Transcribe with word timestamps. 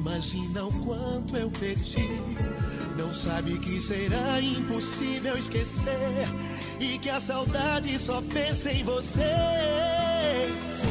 imagina 0.00 0.64
o 0.64 0.72
quanto 0.84 1.36
eu 1.36 1.50
perdi. 1.50 2.08
Não 2.96 3.12
sabe 3.14 3.58
que 3.58 3.80
será 3.80 4.40
impossível 4.40 5.36
esquecer 5.36 6.26
e 6.80 6.98
que 6.98 7.10
a 7.10 7.20
saudade 7.20 7.98
só 7.98 8.20
pensa 8.22 8.72
em 8.72 8.82
você. 8.82 9.20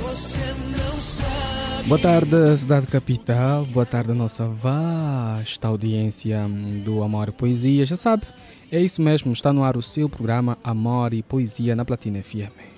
Você 0.04 0.56
não 0.72 1.02
sabe. 1.02 1.88
Boa 1.88 2.00
tarde, 2.00 2.58
cidade 2.58 2.88
capital. 2.88 3.66
Boa 3.66 3.86
tarde, 3.86 4.14
nossa 4.14 4.48
vasta 4.48 5.68
audiência 5.68 6.42
do 6.86 7.04
Amor 7.04 7.30
e 7.30 7.32
Poesia. 7.32 7.86
Já 7.86 7.96
sabe, 7.96 8.24
é 8.72 8.80
isso 8.80 9.02
mesmo. 9.02 9.34
Está 9.34 9.52
no 9.52 9.64
ar 9.64 9.76
o 9.76 9.84
seu 9.84 10.08
programa 10.08 10.58
Amor 10.64 11.14
e 11.14 11.24
Poesia 11.24 11.76
na 11.76 11.84
Platina 11.84 12.22
FM. 12.22 12.69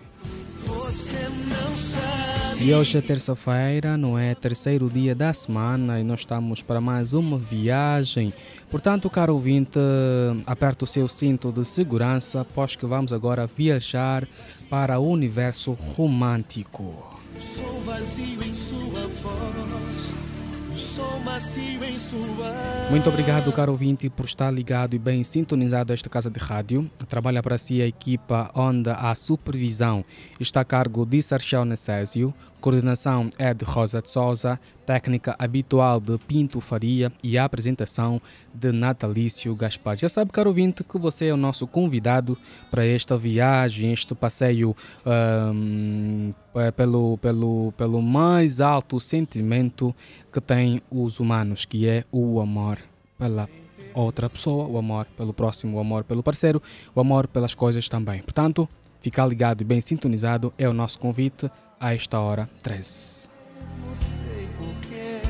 E 2.64 2.76
hoje 2.76 2.96
é 2.96 3.02
terça-feira, 3.02 3.98
não 3.98 4.20
é? 4.20 4.36
Terceiro 4.36 4.88
dia 4.88 5.16
da 5.16 5.34
semana 5.34 6.00
e 6.00 6.04
nós 6.04 6.20
estamos 6.20 6.62
para 6.62 6.80
mais 6.80 7.12
uma 7.12 7.36
viagem. 7.36 8.32
Portanto, 8.70 9.10
caro 9.10 9.34
ouvinte, 9.34 9.80
aperte 10.46 10.84
o 10.84 10.88
seu 10.88 11.08
cinto 11.08 11.52
de 11.52 11.66
segurança, 11.66 12.46
pois 12.54 12.76
que 12.76 12.86
vamos 12.86 13.14
agora 13.14 13.48
viajar 13.48 14.28
para 14.70 15.00
o 15.00 15.10
universo 15.10 15.72
romântico. 15.72 17.04
O 17.36 17.42
som 17.42 17.82
vazio 17.84 18.44
em 18.44 18.54
sua 18.54 19.08
voz. 22.28 22.90
Muito 22.90 23.10
obrigado, 23.10 23.52
caro 23.52 23.72
ouvinte, 23.72 24.10
por 24.10 24.26
estar 24.26 24.52
ligado 24.52 24.96
e 24.96 25.00
bem 25.00 25.24
sintonizado 25.24 25.92
a 25.92 25.94
esta 25.94 26.10
casa 26.10 26.30
de 26.30 26.40
rádio. 26.40 26.90
Trabalha 27.08 27.44
para 27.44 27.58
si 27.58 27.82
a 27.82 27.88
equipa 27.88 28.52
onde 28.56 28.90
a 28.90 29.14
supervisão 29.16 30.04
está 30.40 30.62
a 30.62 30.66
cargo 30.66 31.06
de 31.06 31.22
Sarchel 31.22 31.66
Necésio, 31.66 32.34
coordenação 32.62 33.32
é 33.40 33.54
de 33.54 33.66
Rosa 33.66 34.02
de 34.02 34.10
Souza, 34.10 34.60
técnica 34.86 35.36
habitual 35.40 36.00
de 36.00 36.18
Pinto 36.20 36.62
Faria 36.62 37.12
e 37.24 37.38
a 37.38 37.44
apresentação 37.44 38.22
de 38.54 38.72
Natalício 38.72 39.54
Gaspar. 39.56 39.98
Já 39.98 40.08
sabe, 40.08 40.32
caro 40.32 40.52
ouvinte, 40.52 40.84
que 40.84 41.00
você 41.00 41.26
é 41.26 41.34
o 41.34 41.38
nosso 41.38 41.66
convidado 41.66 42.38
para 42.70 42.86
esta 42.86 43.18
viagem, 43.18 43.92
este 43.92 44.14
passeio 44.14 44.76
hum, 45.54 46.32
é, 46.56 46.70
pelo, 46.70 47.18
pelo, 47.18 47.74
pelo 47.76 48.02
mais 48.02 48.62
alto 48.62 49.00
sentimento 49.00 49.94
que 50.32 50.40
têm 50.40 50.82
os 50.90 51.20
humanos, 51.20 51.66
que 51.66 51.88
é 51.88 52.06
o 52.12 52.40
amor 52.40 52.78
pela 53.18 53.50
outra 53.94 54.30
pessoa, 54.30 54.68
o 54.68 54.78
amor 54.78 55.06
pelo 55.18 55.34
próximo, 55.34 55.78
o 55.78 55.80
amor 55.80 56.04
pelo 56.04 56.22
parceiro, 56.22 56.62
o 56.94 57.02
amor 57.02 57.28
pelas 57.28 57.56
coisas 57.56 57.90
também. 57.90 58.22
Portanto, 58.22 58.70
ficar 59.02 59.26
ligado 59.26 59.62
e 59.62 59.66
bem 59.66 59.82
sintonizado 59.82 60.54
é 60.58 60.70
o 60.70 60.74
nosso 60.74 61.00
convite 61.00 61.50
a 61.80 61.94
esta 61.94 62.20
hora 62.20 62.48
13. 62.62 63.28
Não 63.80 63.96
sei 63.96 64.48
porquê. 64.58 65.22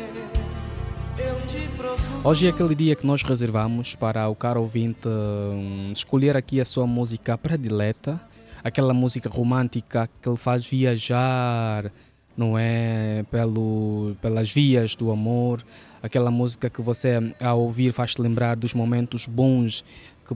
Eu 1.18 1.42
te 1.48 1.68
procuro. 1.70 2.22
Hoje 2.24 2.48
é 2.48 2.50
aquele 2.50 2.76
dia 2.76 2.96
que 2.96 3.08
nós 3.08 3.24
reservamos 3.24 3.96
para 3.96 4.28
o 4.28 4.36
caro 4.36 4.62
ouvinte 4.62 5.08
hum, 5.08 5.92
escolher 5.94 6.36
aqui 6.36 6.60
a 6.60 6.66
sua 6.66 6.86
música 6.86 7.38
predileta, 7.38 8.22
aquela 8.64 8.94
música 8.94 9.30
romântica 9.30 10.10
que 10.22 10.30
lhe 10.30 10.38
faz 10.38 10.66
viajar, 10.66 11.92
não 12.36 12.58
é? 12.58 13.24
Pelo, 13.32 14.16
pelas 14.22 14.52
vias 14.52 14.96
do 14.96 15.12
amor, 15.12 15.64
aquela 16.04 16.30
música 16.30 16.70
que 16.70 16.82
você, 16.82 17.34
ao 17.42 17.60
ouvir, 17.62 17.94
faz-te 17.94 18.22
lembrar 18.22 18.56
dos 18.56 18.74
momentos 18.74 19.26
bons 19.26 19.84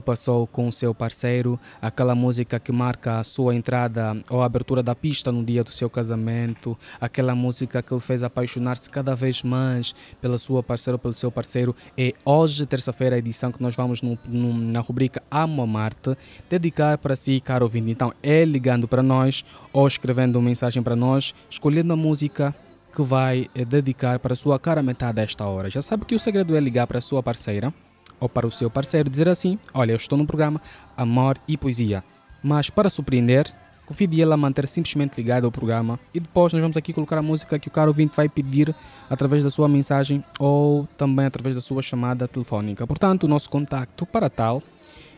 passou 0.06 0.46
com 0.46 0.70
seu 0.70 0.94
parceiro, 0.94 1.58
aquela 1.80 2.14
música 2.14 2.60
que 2.60 2.70
marca 2.70 3.18
a 3.20 3.24
sua 3.24 3.54
entrada 3.54 4.16
ou 4.30 4.42
a 4.42 4.46
abertura 4.46 4.82
da 4.82 4.94
pista 4.94 5.32
no 5.32 5.42
dia 5.44 5.64
do 5.64 5.70
seu 5.72 5.88
casamento, 5.88 6.76
aquela 7.00 7.34
música 7.34 7.82
que 7.82 7.94
lhe 7.94 8.00
fez 8.00 8.22
apaixonar-se 8.22 8.90
cada 8.90 9.14
vez 9.14 9.42
mais 9.42 9.94
pela 10.20 10.36
sua 10.38 10.62
parceira 10.62 10.96
ou 10.96 10.98
pelo 10.98 11.14
seu 11.14 11.30
parceiro. 11.30 11.74
É 11.96 12.12
hoje, 12.24 12.66
terça-feira, 12.66 13.16
a 13.16 13.18
edição 13.18 13.50
que 13.50 13.62
nós 13.62 13.74
vamos 13.74 14.02
no- 14.02 14.18
no- 14.26 14.52
na 14.54 14.80
rubrica 14.80 15.22
Amo 15.30 15.62
Amar-te, 15.62 16.16
dedicar 16.50 16.98
para 16.98 17.16
si, 17.16 17.40
caro 17.40 17.64
ouvinte. 17.64 17.90
Então, 17.90 18.12
é 18.22 18.44
ligando 18.44 18.86
para 18.86 19.02
nós 19.02 19.44
ou 19.72 19.86
escrevendo 19.86 20.36
uma 20.36 20.44
mensagem 20.48 20.82
para 20.82 20.94
nós, 20.96 21.34
escolhendo 21.48 21.92
a 21.92 21.96
música 21.96 22.54
que 22.94 23.02
vai 23.02 23.48
eh, 23.54 23.64
dedicar 23.64 24.18
para 24.18 24.32
a 24.32 24.36
sua 24.36 24.58
cara 24.58 24.82
metade 24.82 25.20
a 25.20 25.24
esta 25.24 25.44
hora. 25.46 25.68
Já 25.70 25.80
sabe 25.82 26.04
que 26.04 26.14
o 26.14 26.18
segredo 26.20 26.56
é 26.56 26.60
ligar 26.60 26.86
para 26.86 26.98
a 26.98 27.02
sua 27.02 27.22
parceira 27.22 27.72
ou 28.20 28.28
para 28.28 28.46
o 28.46 28.52
seu 28.52 28.70
parceiro 28.70 29.10
dizer 29.10 29.28
assim: 29.28 29.58
Olha, 29.72 29.92
eu 29.92 29.96
estou 29.96 30.16
no 30.16 30.26
programa 30.26 30.60
Amor 30.96 31.38
e 31.46 31.56
Poesia. 31.56 32.02
Mas 32.42 32.70
para 32.70 32.88
surpreender, 32.88 33.46
convide 33.86 34.20
ele 34.20 34.32
a 34.32 34.36
manter 34.36 34.66
simplesmente 34.68 35.16
ligado 35.16 35.44
ao 35.44 35.52
programa 35.52 35.98
e 36.12 36.20
depois 36.20 36.52
nós 36.52 36.60
vamos 36.60 36.76
aqui 36.76 36.92
colocar 36.92 37.18
a 37.18 37.22
música 37.22 37.58
que 37.58 37.68
o 37.68 37.70
caro 37.70 37.88
ouvinte 37.88 38.14
vai 38.16 38.28
pedir 38.28 38.74
através 39.08 39.44
da 39.44 39.50
sua 39.50 39.68
mensagem 39.68 40.22
ou 40.38 40.86
também 40.98 41.26
através 41.26 41.54
da 41.54 41.60
sua 41.60 41.82
chamada 41.82 42.26
telefónica. 42.28 42.86
Portanto, 42.86 43.24
o 43.24 43.28
nosso 43.28 43.48
contacto 43.48 44.04
para 44.04 44.28
tal 44.28 44.62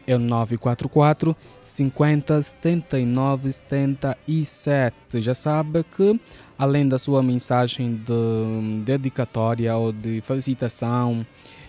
é 0.06 0.14
o 0.14 0.18
944 0.18 1.36
50 1.62 2.42
79 2.42 3.52
77. 3.52 5.20
Já 5.20 5.34
sabe 5.34 5.84
que 5.84 6.18
além 6.58 6.88
da 6.88 6.98
sua 6.98 7.22
mensagem 7.22 7.94
de 7.94 8.82
dedicatória 8.84 9.76
ou 9.76 9.92
de 9.92 10.20
felicitação, 10.22 11.26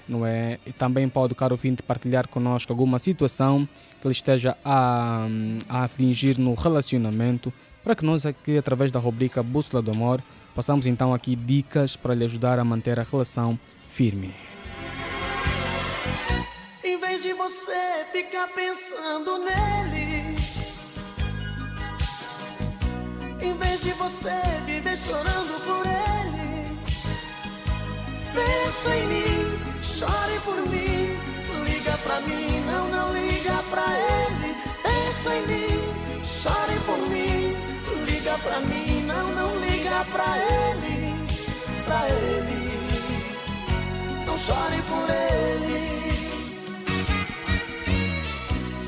não 0.09 0.25
é? 0.25 0.59
E 0.65 0.73
também 0.73 1.07
pode, 1.07 1.35
caro 1.35 1.53
ouvinte, 1.53 1.83
partilhar 1.83 2.27
conosco 2.27 2.73
alguma 2.73 2.97
situação 2.99 3.67
que 4.01 4.07
ele 4.07 4.11
esteja 4.11 4.57
a, 4.65 5.27
a 5.69 5.83
afligir 5.83 6.37
no 6.39 6.55
relacionamento, 6.55 7.53
para 7.83 7.95
que 7.95 8.03
nós 8.03 8.25
aqui, 8.25 8.57
através 8.57 8.91
da 8.91 8.99
rubrica 8.99 9.43
Bússola 9.43 9.81
do 9.81 9.91
Amor, 9.91 10.21
possamos 10.55 10.85
então 10.85 11.13
aqui 11.13 11.35
dicas 11.35 11.95
para 11.95 12.15
lhe 12.15 12.25
ajudar 12.25 12.59
a 12.59 12.63
manter 12.63 12.99
a 12.99 13.03
relação 13.03 13.57
firme. 13.91 14.33
Em 16.83 16.99
vez 16.99 17.21
de 17.21 17.33
você 17.33 18.05
ficar 18.11 18.47
pensando 18.49 19.37
nele, 19.37 20.35
em 23.41 23.53
vez 23.57 23.81
de 23.81 23.91
você 23.91 24.41
viver 24.65 24.97
chorando 24.97 25.65
por 25.65 25.85
ele, 25.85 25.88
pensa 28.33 28.95
em 28.95 29.05
mim, 29.07 29.59
chore 29.81 30.39
por 30.45 30.59
mim, 30.69 31.17
liga 31.65 31.97
pra 32.03 32.19
mim, 32.21 32.63
não, 32.65 32.87
não 32.89 33.13
liga 33.13 33.63
pra 33.69 33.85
ele. 34.15 34.55
Pensa 34.83 35.35
em 35.35 35.47
mim, 35.47 35.81
chore 36.23 36.79
por 36.85 36.99
mim, 37.09 37.55
liga 38.05 38.37
pra 38.39 38.59
mim, 38.61 39.05
não, 39.05 39.31
não 39.33 39.59
liga 39.59 40.05
pra 40.11 40.37
ele, 40.37 41.15
pra 41.85 42.09
ele. 42.09 42.69
Não 44.25 44.37
chore 44.37 44.81
por 44.89 45.09
ele. 45.09 45.79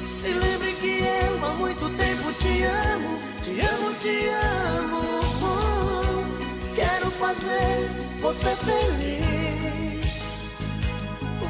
Se 0.08 0.34
lembre 0.34 0.74
que 0.74 1.04
eu 1.04 1.46
há 1.46 1.54
muito 1.54 1.90
tempo 1.98 2.34
te 2.34 2.64
amo, 2.64 3.20
te 3.44 3.60
amo, 3.60 3.94
te 4.02 4.30
amo. 4.30 5.11
Fazer 7.32 7.90
você 8.20 8.54
feliz. 8.58 10.22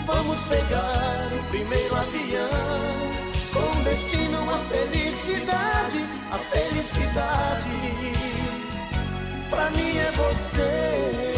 Vamos 0.05 0.39
pegar 0.43 1.31
o 1.33 1.43
primeiro 1.49 1.95
avião 1.95 2.49
com 3.51 3.81
destino 3.81 4.47
à 4.47 4.59
felicidade, 4.59 6.05
a 6.31 6.37
felicidade. 6.37 7.65
Pra 9.49 9.71
mim 9.71 9.97
é 9.97 10.11
você. 10.11 11.33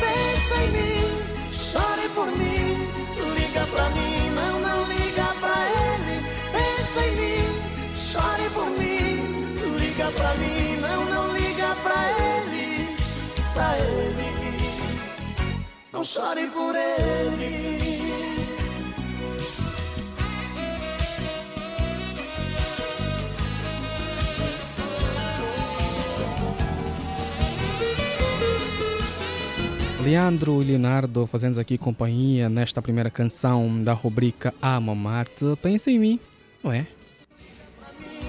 Pensa 0.00 0.54
em 0.62 0.70
mim, 0.70 1.04
chore 1.52 2.08
por 2.14 2.28
mim, 2.28 2.88
liga 3.36 3.66
pra 3.66 3.90
mim, 3.90 4.30
não, 4.30 4.60
não 4.60 4.88
liga 4.88 5.26
pra 5.40 5.56
ele. 5.92 6.16
Pensa 6.52 7.00
em 7.06 7.16
mim, 7.16 7.44
chore 7.94 8.48
por 8.54 8.70
mim, 8.70 9.76
liga 9.78 10.10
pra 10.12 10.34
mim, 10.36 10.63
pra 13.54 13.78
ele. 13.78 14.58
Não 15.92 16.04
chore 16.04 16.46
por 16.48 16.74
ele. 16.74 17.64
Leandro 30.02 30.60
e 30.60 30.66
Leonardo 30.66 31.26
fazendo 31.26 31.58
aqui 31.58 31.78
companhia 31.78 32.50
nesta 32.50 32.82
primeira 32.82 33.08
canção 33.08 33.82
da 33.82 33.94
rubrica 33.94 34.52
Amo 34.60 34.94
Marte. 34.94 35.56
Pensa 35.62 35.90
em 35.90 35.98
mim, 35.98 36.20
não 36.62 36.70
é? 36.70 36.86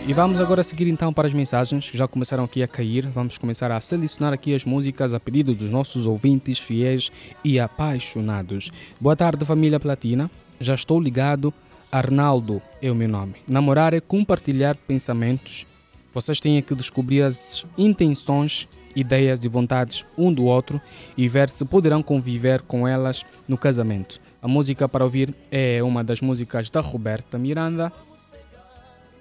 E 0.08 0.14
vamos 0.14 0.40
agora 0.40 0.64
seguir 0.64 0.88
então 0.88 1.12
para 1.12 1.28
as 1.28 1.34
mensagens 1.34 1.90
que 1.90 1.98
já 1.98 2.08
começaram 2.08 2.44
aqui 2.44 2.62
a 2.62 2.68
cair. 2.68 3.08
Vamos 3.08 3.40
começar 3.40 3.72
a 3.72 3.82
selecionar 3.82 4.34
aqui 4.34 4.54
as 4.54 4.64
músicas 4.64 5.16
a 5.16 5.20
pedido 5.20 5.56
dos 5.56 5.72
nossos 5.72 6.06
ouvintes 6.06 6.60
fiéis 6.60 7.12
e 7.44 7.60
apaixonados. 7.60 8.70
Boa 9.02 9.16
tarde, 9.16 9.44
família 9.44 9.80
Platina. 9.80 10.30
Já 10.60 10.76
estou 10.76 11.02
ligado. 11.02 11.52
Arnaldo 11.92 12.62
é 12.84 12.92
o 12.92 12.96
meu 12.96 13.10
nome. 13.10 13.34
Namorar 13.48 13.96
é 13.96 14.00
compartilhar 14.00 14.76
pensamentos. 14.76 15.66
Vocês 16.14 16.40
têm 16.40 16.62
que 16.62 16.76
descobrir 16.76 17.24
as 17.24 17.66
intenções 17.76 18.68
ideias 18.96 19.44
e 19.44 19.50
vontades 19.50 20.06
um 20.16 20.32
do 20.32 20.46
outro 20.46 20.80
e 21.18 21.28
ver 21.28 21.50
se 21.50 21.66
poderão 21.66 22.04
conviver 22.04 22.62
com 22.62 22.88
elas 22.88 23.26
no 23.48 23.58
casamento. 23.58 24.22
A 24.40 24.48
música 24.48 24.88
para 24.88 25.04
ouvir 25.04 25.34
é 25.52 25.82
uma 25.82 26.04
das 26.04 26.22
músicas 26.22 26.70
da 26.70 26.80
Roberta 26.80 27.40
Miranda, 27.40 27.92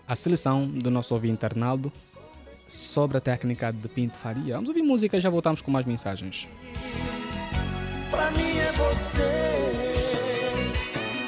a 0.07 0.15
seleção 0.17 0.67
do 0.69 0.91
nosso 0.91 1.15
ouvinte 1.15 1.45
Arnaldo 1.45 1.93
sobre 2.69 3.17
a 3.17 3.21
técnica 3.21 3.73
de 3.73 3.89
Pinto 3.89 4.17
Faria. 4.17 4.55
Vamos 4.55 4.69
ouvir 4.69 4.83
música 4.83 5.17
e 5.17 5.21
já 5.21 5.31
voltamos 5.31 5.61
com 5.61 5.71
mais 5.71 5.87
mensagens. 5.87 6.49
Pra 8.11 8.31
mim 8.33 8.59
é 8.59 8.73
você. 8.73 9.73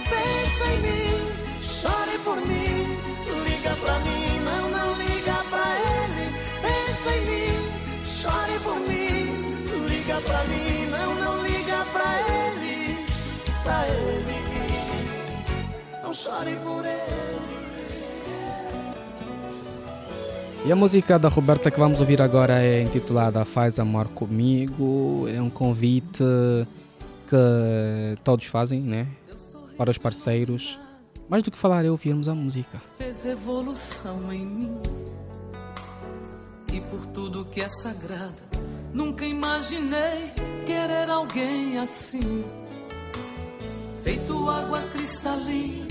Pensa 0.08 0.67
em 0.73 0.78
mim, 0.82 1.11
chore 1.62 2.19
por 2.25 2.37
mim, 2.37 2.99
liga 3.44 3.76
pra 3.82 3.99
mim, 4.00 4.40
não, 4.44 4.70
não 4.70 4.96
liga 4.99 5.44
pra 5.50 5.79
ele. 5.79 6.31
Pensa 6.62 7.11
em 7.17 7.20
mim, 7.26 7.52
chore 8.06 8.58
por 8.62 8.79
mim, 8.81 9.87
liga 9.88 10.20
pra 10.20 10.44
mim, 10.44 10.87
não, 10.90 11.14
não 11.14 11.43
liga 11.43 11.84
pra 11.93 12.20
ele, 12.31 13.05
pra 13.62 13.88
ele. 13.88 14.37
Não 16.02 16.14
chore 16.14 16.56
por 16.64 16.84
ele. 16.84 17.25
E 20.67 20.73
a 20.73 20.75
música 20.75 21.17
da 21.17 21.29
Roberta 21.29 21.71
que 21.71 21.79
vamos 21.79 22.01
ouvir 22.01 22.21
agora 22.21 22.61
é 22.61 22.83
intitulada 22.83 23.45
Faz 23.45 23.79
Amor 23.79 24.09
Comigo. 24.09 25.29
É 25.29 25.41
um 25.41 25.49
convite 25.49 26.25
que 27.29 28.21
todos 28.25 28.47
fazem, 28.47 28.81
né? 28.81 29.07
Para 29.77 29.93
os 29.93 29.97
parceiros. 29.97 30.77
Mais 31.29 31.45
do 31.45 31.53
que 31.53 31.57
falar 31.57 31.85
é 31.85 31.91
ouvirmos 31.91 32.29
a 32.29 32.35
música. 32.35 32.83
Fez 32.99 33.23
revolução 33.23 34.33
em 34.33 34.45
mim. 34.45 34.81
E 36.73 36.81
por 36.81 37.07
tudo 37.07 37.45
que 37.45 37.61
é 37.61 37.69
sagrado, 37.69 38.43
nunca 38.93 39.25
imaginei 39.25 40.33
querer 40.67 41.09
alguém 41.09 41.79
assim. 41.79 42.45
Feito 44.03 44.51
água 44.51 44.83
cristalina, 44.93 45.87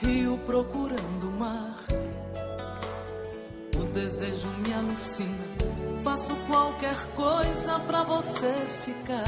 rio 0.00 0.38
procurando 0.46 1.30
mar. 1.38 1.76
Desejo 3.96 4.48
me 4.58 4.74
alucina. 4.74 5.46
Faço 6.04 6.36
qualquer 6.46 6.98
coisa 7.16 7.78
pra 7.86 8.02
você 8.02 8.52
ficar. 8.84 9.24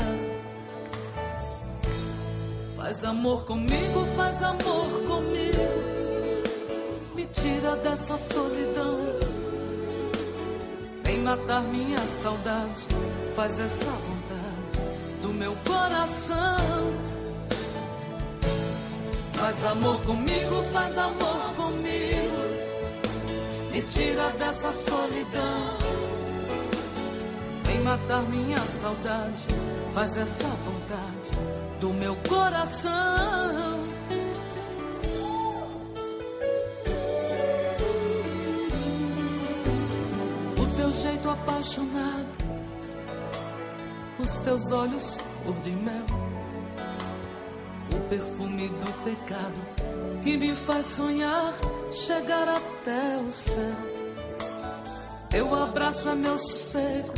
Faz 2.77 3.03
amor 3.03 3.47
comigo, 3.47 4.05
faz 4.15 4.43
amor 4.43 4.91
comigo. 5.09 5.63
Me 7.15 7.25
tira 7.25 7.77
dessa 7.77 8.19
solidão. 8.19 8.99
Vem 11.03 11.21
matar 11.21 11.63
minha 11.63 12.07
saudade. 12.07 12.85
Faz 13.35 13.59
essa 13.59 13.91
vontade 13.91 15.23
do 15.23 15.33
meu 15.33 15.57
coração. 15.67 16.59
Faz 19.33 19.65
amor 19.65 19.99
comigo, 20.03 20.63
faz 20.75 20.99
amor 20.99 21.48
tira 23.91 24.31
dessa 24.31 24.73
solidão. 24.73 25.79
Vem 27.65 27.81
matar 27.81 28.23
minha 28.23 28.59
saudade. 28.59 29.47
Faz 29.95 30.17
essa 30.17 30.47
vontade 30.47 31.31
do 31.81 31.91
meu 31.91 32.17
coração. 32.29 33.79
O 40.57 40.77
teu 40.77 40.93
jeito 40.93 41.31
apaixonado, 41.31 42.27
os 44.19 44.39
teus 44.39 44.71
olhos 44.71 45.19
cor 45.45 45.57
de 45.63 45.71
mel, 45.71 46.05
o 47.95 48.09
perfume 48.09 48.69
do 48.69 49.05
pecado 49.05 49.61
que 50.23 50.37
me 50.37 50.55
faz 50.55 50.87
sonhar 50.87 51.55
chegar 51.93 52.49
até 52.49 53.19
o 53.19 53.33
céu. 53.33 53.77
Teu 55.31 55.55
abraço 55.55 56.09
é 56.09 56.15
meu 56.15 56.39
sossego, 56.39 57.13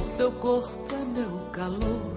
o 0.00 0.16
teu 0.16 0.32
corpo 0.32 0.86
é 0.92 1.04
meu 1.04 1.38
calor, 1.52 2.16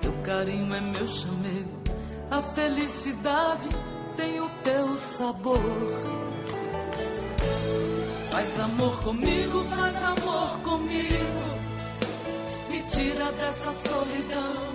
teu 0.00 0.12
carinho 0.22 0.72
é 0.72 0.80
meu 0.80 1.06
chamego, 1.06 1.82
a 2.30 2.40
felicidade 2.40 3.68
tem 4.16 4.40
o 4.40 4.48
teu 4.62 4.96
sabor. 4.96 5.58
Faz 8.30 8.60
amor 8.60 9.02
comigo, 9.02 9.64
faz 9.64 10.02
amor 10.04 10.58
comigo, 10.60 11.42
me 12.70 12.80
tira 12.82 13.32
dessa 13.32 13.72
solidão. 13.72 14.72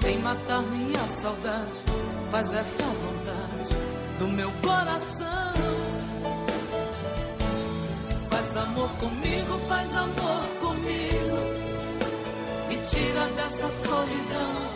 Vem 0.00 0.18
matar 0.18 0.62
minha 0.62 1.06
saudade, 1.06 1.84
faz 2.32 2.50
essa 2.54 2.82
vontade 2.82 3.76
do 4.18 4.26
meu 4.26 4.50
coração. 4.64 5.52
Faz 8.30 8.56
amor 8.56 8.88
comigo, 8.96 9.58
faz 9.68 9.94
amor 9.94 10.44
comigo, 10.58 11.36
me 12.68 12.76
tira 12.86 13.26
dessa 13.36 13.68
solidão. 13.68 14.72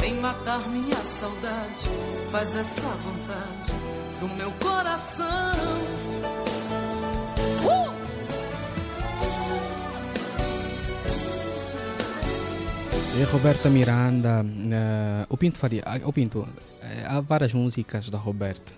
Vem 0.00 0.14
matar 0.14 0.68
minha 0.68 1.04
saudade, 1.04 1.88
faz 2.32 2.56
essa 2.56 2.88
vontade 3.04 3.72
do 4.18 4.28
meu 4.36 4.50
coração. 4.52 5.54
E 13.18 13.22
Roberta 13.24 13.68
Miranda, 13.68 14.44
eh, 14.72 15.26
o 15.28 15.36
Pinto 15.36 15.58
Faria. 15.58 15.82
ah, 15.84 15.98
O 16.04 16.12
Pinto, 16.12 16.48
eh, 16.82 17.04
há 17.06 17.20
várias 17.20 17.52
músicas 17.52 18.08
da 18.08 18.16
Roberta, 18.16 18.72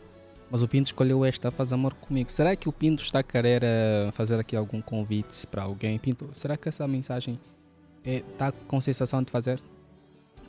mas 0.51 0.63
o 0.63 0.69
Pinto 0.69 0.87
escolheu 0.87 1.25
esta, 1.25 1.51
Faz 1.51 1.73
Amor 1.73 1.95
Comigo. 1.95 2.31
Será 2.33 2.57
que 2.57 2.69
o 2.69 2.73
Pinto 2.73 3.03
está 3.03 3.21
a 3.21 3.23
querer 3.23 3.63
eh, 3.63 4.11
fazer 4.13 4.39
aqui 4.41 4.57
algum 4.57 4.81
convite 4.81 5.47
para 5.47 5.63
alguém? 5.63 5.99
Pinto, 5.99 6.31
será 6.33 6.57
que 6.57 6.69
essa 6.69 6.89
mensagem 6.89 7.39
está 8.05 8.51
com 8.67 8.81
sensação 8.81 9.23
de 9.23 9.31
fazer? 9.31 9.61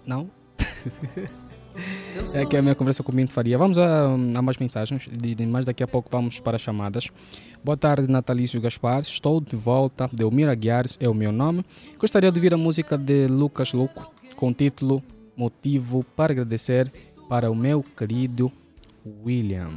Não? 0.05 0.29
É 2.33 2.45
que 2.45 2.57
a 2.57 2.61
minha 2.61 2.75
conversa 2.75 3.03
com 3.03 3.11
o 3.11 3.15
Pinto 3.15 3.31
Faria. 3.31 3.57
Vamos 3.57 3.77
a, 3.77 4.05
a 4.13 4.41
mais 4.41 4.57
mensagens, 4.57 5.07
de- 5.11 5.45
mas 5.45 5.65
daqui 5.65 5.83
a 5.83 5.87
pouco 5.87 6.09
vamos 6.11 6.39
para 6.39 6.55
as 6.55 6.61
chamadas. 6.61 7.07
Boa 7.63 7.77
tarde, 7.77 8.07
Natalício 8.09 8.59
Gaspar. 8.61 9.01
Estou 9.01 9.39
de 9.39 9.55
volta. 9.55 10.09
Delmira 10.11 10.53
Guiares 10.55 10.97
é 10.99 11.07
o 11.07 11.13
meu 11.13 11.31
nome. 11.31 11.63
Gostaria 11.99 12.31
de 12.31 12.37
ouvir 12.37 12.53
a 12.53 12.57
música 12.57 12.97
de 12.97 13.27
Lucas 13.27 13.73
Louco 13.73 14.11
com 14.35 14.49
o 14.49 14.53
título 14.53 15.03
Motivo 15.37 16.03
para 16.15 16.33
agradecer 16.33 16.91
para 17.29 17.49
o 17.49 17.55
meu 17.55 17.83
querido 17.83 18.51
William. 19.25 19.69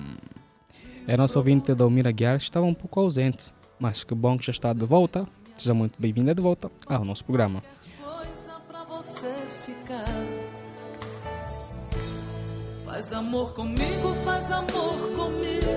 É 1.07 1.17
nosso 1.17 1.39
ouvinte 1.39 1.75
Delmira 1.75 2.11
Guiares 2.11 2.43
estava 2.43 2.67
um 2.67 2.75
pouco 2.75 3.01
ausente, 3.01 3.53
mas 3.79 4.03
que 4.05 4.15
bom 4.15 4.37
que 4.37 4.45
já 4.47 4.51
está 4.51 4.73
de 4.73 4.85
volta. 4.85 5.27
Seja 5.57 5.73
muito 5.73 5.95
bem-vinda 5.99 6.35
de 6.35 6.43
volta 6.43 6.71
ao 6.87 7.05
nosso 7.05 7.25
programa. 7.25 7.63
coisa 8.03 8.61
pra 8.69 8.85
você 8.85 9.27
Faz 12.97 13.13
amor 13.13 13.53
comigo, 13.53 14.15
faz 14.25 14.51
amor 14.51 14.97
comigo. 15.15 15.71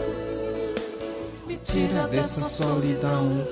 Me 1.46 1.58
tira 1.58 2.08
dessa 2.08 2.46
solidão. 2.46 3.46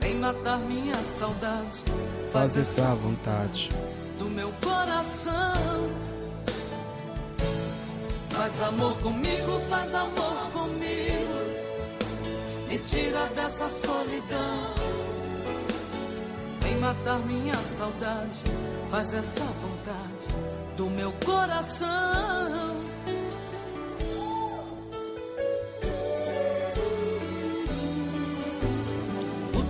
Vem 0.00 0.14
matar 0.14 0.60
minha 0.60 0.94
saudade. 0.94 1.82
Faz 2.32 2.56
essa 2.56 2.94
vontade. 2.94 3.68
do 4.18 4.30
meu 4.30 4.50
coração. 4.62 5.90
Faz 8.30 8.62
amor 8.62 8.96
comigo, 9.00 9.60
faz 9.68 9.94
amor 9.94 10.50
comigo. 10.54 11.34
Me 12.66 12.78
tira 12.78 13.26
dessa 13.36 13.68
solidão. 13.68 14.74
Vem 16.60 16.78
matar 16.78 17.18
minha 17.18 17.54
saudade. 17.56 18.42
Faz 18.90 19.12
essa 19.12 19.44
vontade 19.44 20.53
do 20.76 20.90
meu 20.90 21.12
coração. 21.24 21.88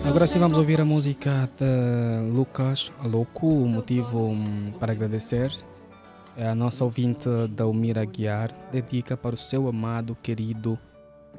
Agora 0.06 0.26
sim 0.26 0.38
vamos 0.38 0.58
ouvir 0.58 0.80
a 0.80 0.84
música 0.84 1.48
de 1.58 2.30
Lucas 2.30 2.92
Louco, 3.02 3.46
o 3.46 3.68
motivo 3.68 4.28
hum, 4.28 4.72
para 4.78 4.92
agradecer. 4.92 5.52
É 6.36 6.48
a 6.48 6.54
nossa 6.54 6.84
ouvinte 6.84 7.28
Dalmira 7.50 8.04
Guiar, 8.04 8.52
dedica 8.70 9.16
para 9.16 9.34
o 9.34 9.38
seu 9.38 9.68
amado 9.68 10.16
querido 10.22 10.78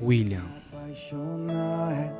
William. 0.02 0.46
apaixonar 0.72 2.14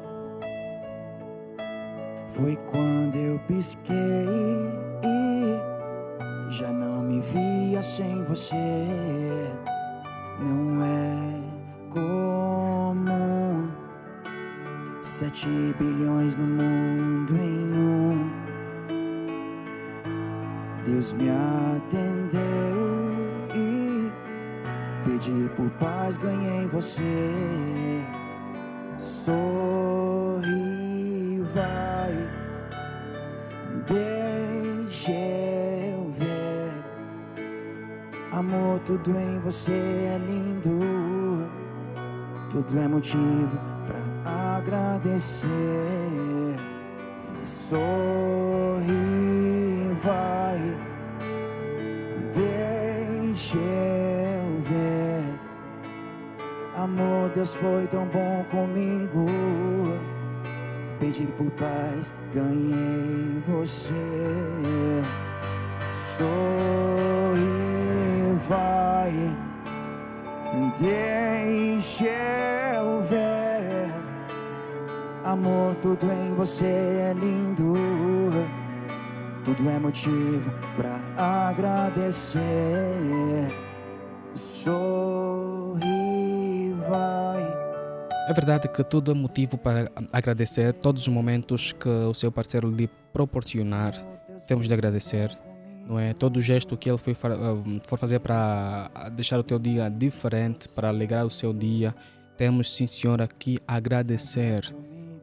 foi 2.36 2.58
quando 2.70 3.16
eu 3.16 3.40
pisquei 3.48 3.96
já 6.50 6.72
não 6.72 7.02
me 7.02 7.22
via 7.22 7.82
sem 7.82 8.24
você. 8.24 8.56
Não 10.40 10.84
é 10.84 11.42
comum. 11.90 13.70
Sete 15.02 15.48
bilhões 15.80 16.38
no 16.38 16.46
mundo 16.46 17.36
em 17.36 17.74
um. 17.74 18.30
Deus 20.86 21.14
me 21.14 21.30
atendeu 21.30 22.42
e 23.56 24.12
pedi 25.04 25.50
por 25.56 25.70
paz, 25.80 26.18
ganhei 26.18 26.68
você. 26.68 27.02
Sorri, 29.00 29.85
Amor, 38.48 38.80
tudo 38.82 39.10
em 39.18 39.40
você 39.40 39.72
é 39.72 40.20
lindo. 40.20 41.50
Tudo 42.52 42.80
é 42.80 42.88
motivo 42.88 43.58
pra 43.88 44.58
agradecer. 44.58 45.50
Sorri, 47.44 47.82
vai, 50.04 50.60
deixa 52.36 53.58
eu 53.58 54.62
ver. 54.62 55.24
Amor, 56.78 57.32
Deus 57.34 57.56
foi 57.56 57.88
tão 57.88 58.06
bom 58.06 58.46
comigo. 58.52 59.26
Pedi 61.00 61.26
por 61.36 61.50
paz, 61.52 62.14
ganhei 62.32 63.42
você. 63.48 63.94
Sorri, 65.94 67.75
vai, 68.48 69.12
eu 72.02 73.02
ver. 73.04 73.92
Amor, 75.24 75.76
tudo 75.76 76.12
em 76.12 76.34
você 76.36 76.66
é 76.66 77.14
lindo. 77.14 77.74
Tudo 79.44 79.70
é 79.70 79.80
motivo 79.80 80.52
pra 80.76 81.00
agradecer. 81.48 82.42
Sorri, 84.34 85.84
vai. 86.88 87.44
É 88.28 88.34
verdade 88.34 88.68
que 88.68 88.84
tudo 88.84 89.12
é 89.12 89.14
motivo 89.14 89.58
para 89.58 89.90
agradecer 90.12 90.74
todos 90.74 91.04
os 91.04 91.08
momentos 91.08 91.72
que 91.74 91.88
o 91.88 92.14
seu 92.14 92.32
parceiro 92.32 92.70
lhe 92.70 92.88
proporcionar. 93.14 93.94
Temos 94.48 94.68
de 94.68 94.74
agradecer, 94.74 95.30
não 95.86 96.00
é? 96.00 96.14
Todo 96.14 96.42
gesto 96.42 96.76
que 96.76 96.90
ele 96.90 96.98
foi 96.98 97.14
uh, 97.14 97.82
for 97.84 97.98
fazer 97.98 98.20
para 98.20 98.90
deixar 99.14 99.40
o 99.40 99.44
teu 99.44 99.60
dia 99.60 99.90
diferente, 99.90 100.68
para 100.68 100.90
alegrar 100.90 101.26
o 101.26 101.32
seu 101.32 101.54
dia, 101.54 101.96
temos 102.36 102.76
sim 102.76 102.88
senhor 102.88 103.22
aqui 103.22 103.60
agradecer. 103.68 104.76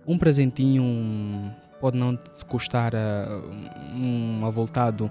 Um 0.06 0.16
presentinho 0.16 1.52
pode 1.80 1.96
não 1.96 2.16
te 2.16 2.44
custar 2.44 2.92
uh, 2.94 3.94
um 3.94 4.46
avultado 4.46 5.10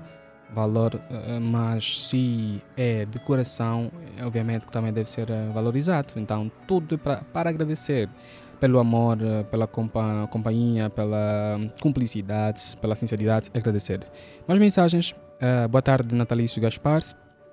valor, 0.54 0.96
uh, 0.96 1.42
mas 1.42 2.08
se 2.08 2.62
é 2.78 3.06
de 3.06 3.20
coração, 3.20 3.92
obviamente 4.24 4.66
que 4.66 4.72
também 4.72 4.94
deve 4.94 5.10
ser 5.10 5.28
valorizado. 5.54 6.14
Então, 6.16 6.50
tudo 6.66 6.96
é 6.96 6.98
para 6.98 7.50
agradecer 7.50 8.10
pelo 8.58 8.78
amor, 8.78 9.18
pela 9.50 9.66
compa 9.66 10.28
companhia, 10.30 10.88
pela 10.88 11.60
cumplicidade, 11.82 12.78
pela 12.80 12.96
sinceridade, 12.96 13.50
agradecer. 13.56 14.02
Mais 14.48 14.60
mensagens. 14.60 15.16
Uh, 15.42 15.68
boa 15.68 15.82
tarde, 15.82 16.14
Natalício 16.14 16.62
Gaspar. 16.62 17.02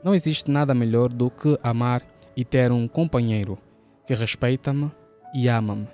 Não 0.04 0.14
existe 0.14 0.50
nada 0.50 0.74
melhor 0.74 1.08
do 1.08 1.30
que 1.30 1.58
amar 1.62 2.02
e 2.36 2.44
ter 2.44 2.70
um 2.70 2.86
companheiro 2.86 3.56
que 4.06 4.12
respeita-me 4.12 4.92
e 5.34 5.48
ama-me, 5.48 5.88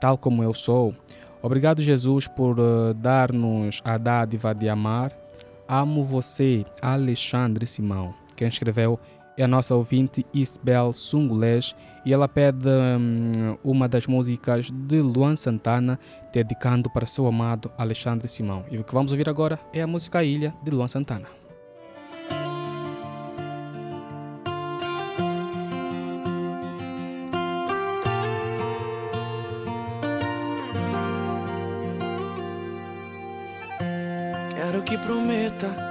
tal 0.00 0.16
como 0.16 0.42
eu 0.42 0.54
sou. 0.54 0.94
Obrigado, 1.42 1.82
Jesus, 1.82 2.26
por 2.26 2.58
uh, 2.58 2.94
dar-nos 2.94 3.82
a 3.84 3.98
dádiva 3.98 4.54
de 4.54 4.70
amar. 4.70 5.12
Amo 5.68 6.02
você, 6.02 6.64
Alexandre 6.80 7.66
Simão. 7.66 8.14
Quem 8.34 8.48
escreveu 8.48 8.98
é 9.36 9.44
a 9.44 9.48
nossa 9.48 9.74
ouvinte 9.74 10.24
Isabel 10.32 10.92
Sungulés 10.92 11.74
e 12.04 12.12
ela 12.12 12.28
pede 12.28 12.68
hum, 12.68 13.56
uma 13.64 13.88
das 13.88 14.06
músicas 14.06 14.70
de 14.70 15.00
Luan 15.00 15.36
Santana, 15.36 15.98
dedicando 16.32 16.90
para 16.90 17.06
seu 17.06 17.26
amado 17.26 17.70
Alexandre 17.78 18.28
Simão. 18.28 18.64
E 18.70 18.78
o 18.78 18.84
que 18.84 18.94
vamos 18.94 19.10
ouvir 19.10 19.28
agora 19.28 19.58
é 19.72 19.82
a 19.82 19.86
música 19.86 20.22
Ilha 20.22 20.54
de 20.62 20.70
Luan 20.70 20.88
Santana. 20.88 21.43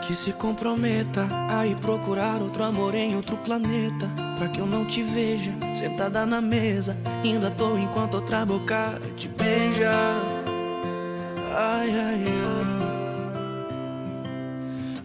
Que 0.01 0.15
se 0.15 0.31
comprometa 0.33 1.27
a 1.49 1.65
ir 1.67 1.75
procurar 1.75 2.41
outro 2.41 2.63
amor 2.63 2.95
em 2.95 3.15
outro 3.15 3.37
planeta. 3.37 4.09
Pra 4.37 4.47
que 4.47 4.59
eu 4.59 4.65
não 4.65 4.85
te 4.85 5.03
veja 5.03 5.51
sentada 5.75 6.25
na 6.25 6.41
mesa, 6.41 6.97
à 7.45 7.51
toa 7.51 7.79
enquanto 7.79 8.15
outra 8.15 8.45
boca 8.45 8.99
te 9.15 9.27
beija. 9.27 9.91
Ai, 11.55 11.89
ai, 11.89 12.23
ai. 12.25 12.63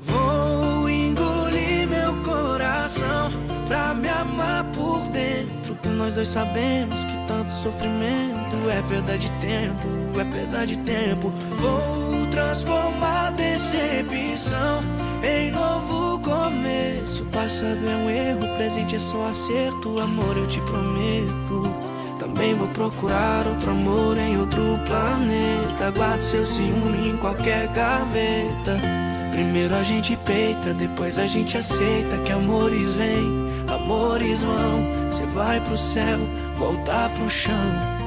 Vou 0.01 0.89
engolir 0.89 1.89
meu 1.89 2.15
coração 2.23 3.31
pra 3.67 3.93
me 3.93 4.09
amar 4.09 4.65
por 4.73 5.01
dentro. 5.09 5.77
Que 5.77 5.89
nós 5.89 6.15
dois 6.15 6.29
sabemos 6.29 6.97
que 7.05 7.27
tanto 7.27 7.53
sofrimento 7.53 8.57
é 8.71 8.83
perda 8.89 9.19
de 9.19 9.31
tempo, 9.41 9.89
é 10.19 10.25
perda 10.25 10.67
de 10.67 10.77
tempo. 10.79 11.31
Vou 11.51 12.08
transformar 12.39 13.33
decepção 13.33 14.81
em 15.25 15.51
novo 15.51 16.21
começo. 16.21 17.25
Passado 17.33 17.85
é 17.85 17.97
um 17.97 18.09
erro, 18.09 18.57
presente 18.57 18.95
é 18.95 18.99
só 19.01 19.27
acerto. 19.27 20.01
Amor, 20.01 20.37
eu 20.37 20.47
te 20.47 20.61
prometo. 20.61 21.75
Também 22.21 22.55
vou 22.55 22.69
procurar 22.69 23.45
outro 23.49 23.73
amor 23.73 24.17
em 24.17 24.39
outro 24.39 24.63
planeta. 24.87 25.91
Guardo 25.97 26.21
seu 26.21 26.47
ciúme 26.47 27.09
em 27.09 27.17
qualquer 27.17 27.67
gaveta. 27.73 28.79
Primeiro 29.33 29.75
a 29.75 29.83
gente 29.83 30.17
peita, 30.25 30.73
depois 30.73 31.19
a 31.19 31.27
gente 31.27 31.57
aceita 31.57 32.19
que 32.19 32.31
amores 32.31 32.93
vêm, 32.95 33.27
amores 33.69 34.45
vão. 34.45 35.11
Você 35.11 35.25
vai 35.27 35.61
pro 35.61 35.77
céu, 35.77 36.19
voltar 36.57 37.11
pro 37.11 37.29
chão. 37.29 37.98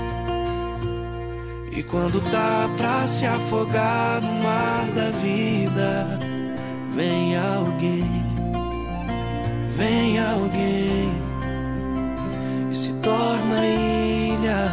E 1.81 1.83
quando 1.83 2.21
tá 2.29 2.69
pra 2.77 3.07
se 3.07 3.25
afogar 3.25 4.21
no 4.21 4.43
mar 4.43 4.85
da 4.93 5.09
vida, 5.09 6.19
vem 6.91 7.35
alguém, 7.35 8.23
vem 9.65 10.19
alguém 10.19 11.11
e 12.69 12.75
se 12.75 12.93
torna 13.01 13.65
ilha. 13.65 14.69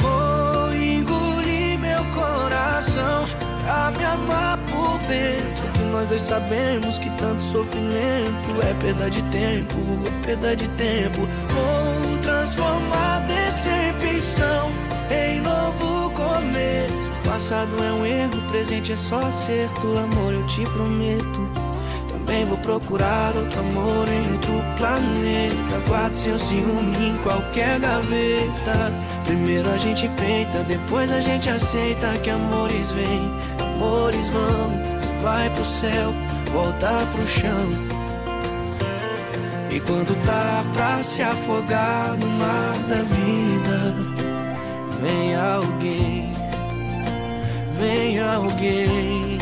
Vou 0.00 0.74
engolir 0.74 1.78
meu 1.78 2.02
coração 2.14 3.26
pra 3.62 3.90
me 3.90 4.04
amar 4.06 4.56
por 4.70 4.98
dentro. 5.06 5.55
Nós 5.96 6.08
dois 6.08 6.20
sabemos 6.20 6.98
que 6.98 7.08
tanto 7.16 7.40
sofrimento 7.40 8.50
é 8.68 8.74
perda 8.74 9.08
de 9.08 9.22
tempo, 9.30 9.76
é 10.06 10.26
perda 10.26 10.54
de 10.54 10.68
tempo. 10.68 11.26
Vou 11.48 12.18
transformar 12.18 13.20
decepção 13.20 14.70
em 15.10 15.40
novo 15.40 16.10
começo. 16.10 17.10
Passado 17.24 17.82
é 17.82 17.92
um 17.94 18.04
erro, 18.04 18.50
presente 18.50 18.92
é 18.92 18.96
só 18.96 19.20
acerto. 19.20 19.96
Amor, 19.96 20.34
eu 20.34 20.46
te 20.46 20.64
prometo. 20.64 21.48
Também 22.08 22.44
vou 22.44 22.58
procurar 22.58 23.34
outro 23.34 23.60
amor 23.60 24.06
em 24.10 24.32
outro 24.34 24.52
planeta. 24.76 25.88
Guardo 25.88 26.14
seu 26.14 26.38
ciúme 26.38 27.06
em 27.06 27.16
qualquer 27.22 27.80
gaveta. 27.80 28.92
Primeiro 29.24 29.70
a 29.70 29.78
gente 29.78 30.06
peita, 30.10 30.62
depois 30.64 31.10
a 31.10 31.20
gente 31.20 31.48
aceita 31.48 32.18
que 32.18 32.28
amores 32.28 32.90
vêm, 32.90 33.32
amores 33.58 34.28
vão. 34.28 34.95
Vai 35.26 35.50
pro 35.50 35.64
céu, 35.64 36.14
volta 36.52 37.04
pro 37.10 37.26
chão. 37.26 37.68
E 39.68 39.80
quando 39.80 40.14
tá 40.24 40.64
pra 40.72 41.02
se 41.02 41.20
afogar 41.20 42.16
no 42.20 42.28
mar 42.28 42.76
da 42.86 43.02
vida, 43.02 43.92
vem 45.00 45.34
alguém, 45.34 46.32
vem 47.72 48.20
alguém. 48.20 49.38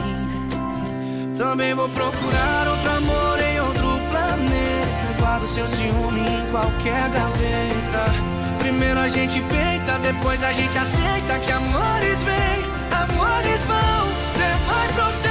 Também 1.37 1.75
vou 1.75 1.91
procurar 1.91 2.67
outro 2.67 2.91
amor 2.91 3.39
em 3.41 3.61
outro 3.61 4.01
planeta. 4.11 5.21
Guardo 5.21 5.47
seu 5.47 5.69
ciúme 5.69 6.21
em 6.21 6.51
qualquer 6.51 7.11
gaveta. 7.11 8.05
Primeiro 8.59 9.01
a 9.01 9.09
gente 9.09 9.39
peita, 9.39 9.99
depois 9.99 10.43
a 10.43 10.53
gente 10.55 10.79
aceita 10.79 11.39
que 11.41 11.53
amores 11.53 12.23
vêm, 12.23 12.65
amores 12.91 13.63
vão. 13.67 14.05
Cê 14.35 14.49
vai 14.67 14.89
pro 14.95 15.24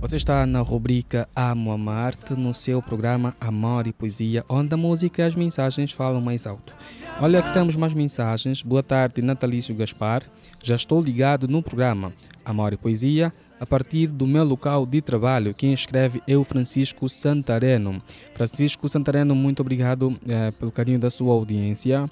Você 0.00 0.16
está 0.16 0.46
na 0.46 0.60
rubrica 0.62 1.28
Amo 1.36 1.70
Amar-te 1.70 2.32
no 2.32 2.54
seu 2.54 2.80
programa 2.80 3.36
Amor 3.38 3.86
e 3.86 3.92
Poesia, 3.92 4.42
onde 4.48 4.72
a 4.72 4.76
música 4.76 5.20
e 5.20 5.24
as 5.26 5.34
mensagens 5.34 5.92
falam 5.92 6.20
mais 6.20 6.46
alto. 6.46 6.74
Olha 7.20 7.42
que 7.42 7.52
temos 7.52 7.76
mais 7.76 7.92
mensagens. 7.92 8.62
Boa 8.62 8.82
tarde, 8.82 9.20
Natalício 9.20 9.74
Gaspar. 9.74 10.22
Já 10.62 10.76
estou 10.76 11.02
ligado 11.02 11.46
no 11.46 11.62
programa 11.62 12.12
Amor 12.42 12.72
e 12.72 12.78
Poesia 12.78 13.34
a 13.60 13.66
partir 13.66 14.06
do 14.06 14.26
meu 14.26 14.44
local 14.44 14.86
de 14.86 15.02
trabalho. 15.02 15.52
Quem 15.52 15.74
escreve 15.74 16.22
é 16.26 16.36
o 16.36 16.44
Francisco 16.44 17.06
Santareno. 17.08 18.00
Francisco 18.34 18.88
Santareno, 18.88 19.34
muito 19.34 19.60
obrigado 19.60 20.18
eh, 20.26 20.52
pelo 20.52 20.72
carinho 20.72 20.98
da 20.98 21.10
sua 21.10 21.34
audiência. 21.34 22.08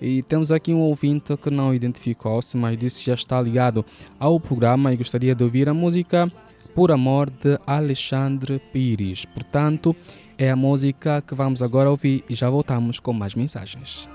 E 0.00 0.22
temos 0.22 0.52
aqui 0.52 0.72
um 0.72 0.80
ouvinte 0.80 1.36
que 1.36 1.50
não 1.50 1.74
identificou-se, 1.74 2.56
mas 2.56 2.76
disse 2.76 3.00
que 3.00 3.06
já 3.06 3.14
está 3.14 3.40
ligado 3.40 3.84
ao 4.18 4.38
programa 4.38 4.92
e 4.92 4.96
gostaria 4.96 5.34
de 5.34 5.42
ouvir 5.42 5.68
a 5.68 5.74
música 5.74 6.30
Por 6.74 6.92
Amor 6.92 7.30
de 7.30 7.58
Alexandre 7.66 8.60
Pires. 8.72 9.24
Portanto, 9.24 9.96
é 10.38 10.50
a 10.50 10.56
música 10.56 11.22
que 11.22 11.34
vamos 11.34 11.62
agora 11.62 11.90
ouvir 11.90 12.24
e 12.28 12.34
já 12.34 12.50
voltamos 12.50 13.00
com 13.00 13.12
mais 13.12 13.34
mensagens. 13.34 14.08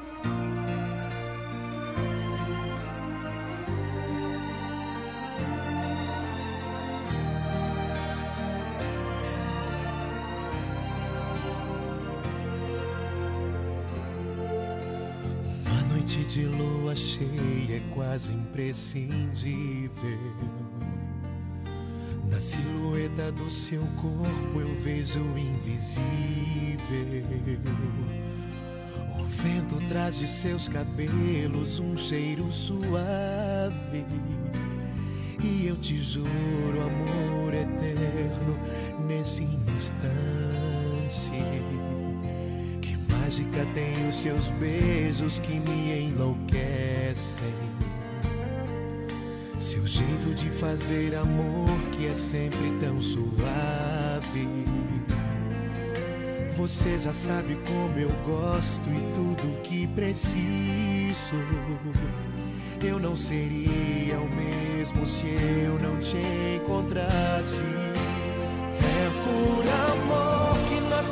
De 16.34 16.46
lua 16.46 16.96
cheia 16.96 17.76
é 17.76 17.82
quase 17.94 18.32
imprescindível. 18.32 19.90
Na 22.30 22.40
silhueta 22.40 23.34
do 23.34 23.50
seu 23.50 23.82
corpo 23.98 24.62
eu 24.62 24.74
vejo 24.82 25.20
o 25.20 25.38
invisível. 25.38 26.06
O 29.20 29.24
vento 29.26 29.76
traz 29.90 30.20
de 30.20 30.28
seus 30.28 30.70
cabelos 30.70 31.80
um 31.80 31.98
cheiro 31.98 32.50
suave. 32.54 34.06
E 35.44 35.68
eu 35.68 35.76
te 35.76 36.00
juro 36.00 36.82
amor 36.82 37.54
eterno 37.54 38.58
nesse 39.06 39.44
instante. 39.44 40.12
Mágica 43.32 43.66
tem 43.74 44.10
os 44.10 44.16
seus 44.16 44.48
beijos 44.60 45.40
que 45.40 45.58
me 45.58 46.10
enlouquecem. 46.10 47.54
Seu 49.58 49.88
jeito 49.88 50.34
de 50.36 50.50
fazer 50.50 51.16
amor 51.16 51.80
que 51.94 52.08
é 52.08 52.14
sempre 52.14 52.70
tão 52.82 53.02
suave. 53.02 54.50
Você 56.58 57.00
já 57.00 57.14
sabe 57.14 57.58
como 57.66 57.98
eu 57.98 58.12
gosto 58.26 58.90
e 58.90 59.14
tudo 59.14 59.62
que 59.62 59.88
preciso. 59.88 60.36
Eu 62.86 63.00
não 63.00 63.16
seria 63.16 64.20
o 64.20 64.30
mesmo 64.30 65.08
se 65.08 65.28
eu 65.64 65.80
não 65.80 65.98
te 66.02 66.18
encontrasse. 66.58 67.62
É 67.64 69.11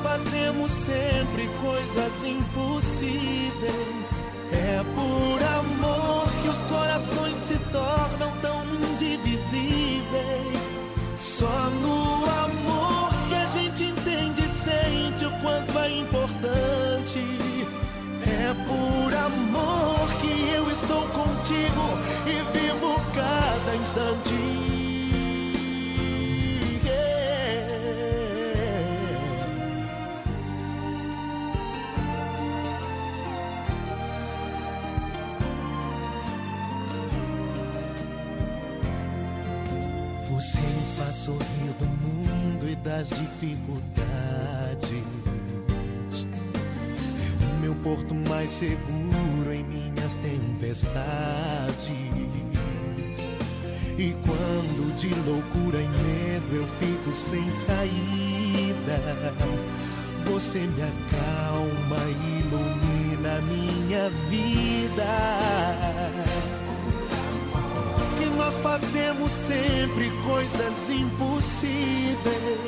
fazemos 0.01 0.71
sempre 0.71 1.47
coisas 1.61 2.23
impossíveis. 2.23 3.28
Dificuldades. 43.39 44.89
É 47.41 47.45
o 47.45 47.59
meu 47.61 47.75
porto 47.75 48.13
mais 48.13 48.51
seguro 48.51 49.53
em 49.53 49.63
minhas 49.63 50.15
tempestades. 50.15 51.89
E 53.97 54.13
quando 54.25 54.95
de 54.97 55.13
loucura 55.29 55.81
e 55.81 55.87
medo 55.87 56.55
eu 56.55 56.67
fico 56.79 57.13
sem 57.13 57.49
saída, 57.51 58.99
você 60.25 60.59
me 60.59 60.81
acalma 60.81 61.97
e 62.07 62.39
ilumina 62.39 63.41
minha 63.41 64.09
vida 64.29 65.05
que 68.17 68.29
nós 68.37 68.57
fazemos 68.57 69.31
sempre 69.31 70.09
coisas 70.25 70.89
impossíveis. 70.89 72.58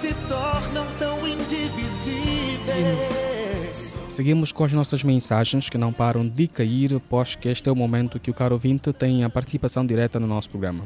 Se 0.00 0.14
tornam 0.28 0.86
tão 0.96 1.26
indivisíveis. 1.26 2.68
Seguimos 4.08 4.52
com 4.52 4.62
as 4.62 4.72
nossas 4.72 5.02
mensagens 5.02 5.68
que 5.68 5.76
não 5.76 5.92
param 5.92 6.26
de 6.26 6.46
cair, 6.46 7.00
pois 7.10 7.34
que 7.34 7.48
este 7.48 7.68
é 7.68 7.72
o 7.72 7.76
momento 7.76 8.20
que 8.20 8.30
o 8.30 8.34
caro 8.34 8.54
ouvinte 8.54 8.92
tem 8.92 9.24
a 9.24 9.30
participação 9.30 9.84
direta 9.84 10.20
no 10.20 10.26
nosso 10.26 10.50
programa. 10.50 10.84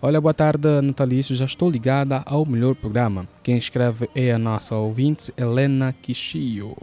Olha, 0.00 0.20
boa 0.20 0.34
tarde, 0.34 0.80
Natalício. 0.80 1.34
Já 1.34 1.44
estou 1.44 1.68
ligada 1.70 2.22
ao 2.24 2.46
melhor 2.46 2.76
programa. 2.76 3.26
Quem 3.42 3.56
escreve 3.56 4.08
é 4.14 4.32
a 4.32 4.38
nossa 4.38 4.76
ouvinte, 4.76 5.32
Helena 5.36 5.92
Kishio. 6.00 6.76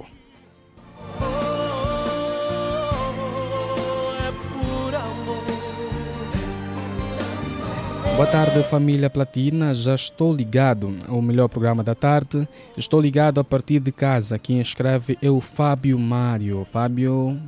Boa 8.19 8.27
tarde, 8.27 8.61
família 8.63 9.09
Platina. 9.09 9.73
Já 9.73 9.95
estou 9.95 10.33
ligado 10.33 10.93
ao 11.07 11.21
melhor 11.21 11.47
programa 11.47 11.81
da 11.81 11.95
tarde. 11.95 12.45
Estou 12.75 12.99
ligado 12.99 13.39
a 13.39 13.45
partir 13.45 13.79
de 13.79 13.93
casa. 13.93 14.37
Quem 14.37 14.59
escreve 14.59 15.17
é 15.21 15.29
o 15.29 15.39
Fábio 15.39 15.97
Mário. 15.97 16.65
Fábio, 16.65 17.39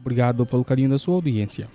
obrigado 0.00 0.44
pelo 0.44 0.64
carinho 0.64 0.90
da 0.90 0.98
sua 0.98 1.14
audiência. 1.14 1.68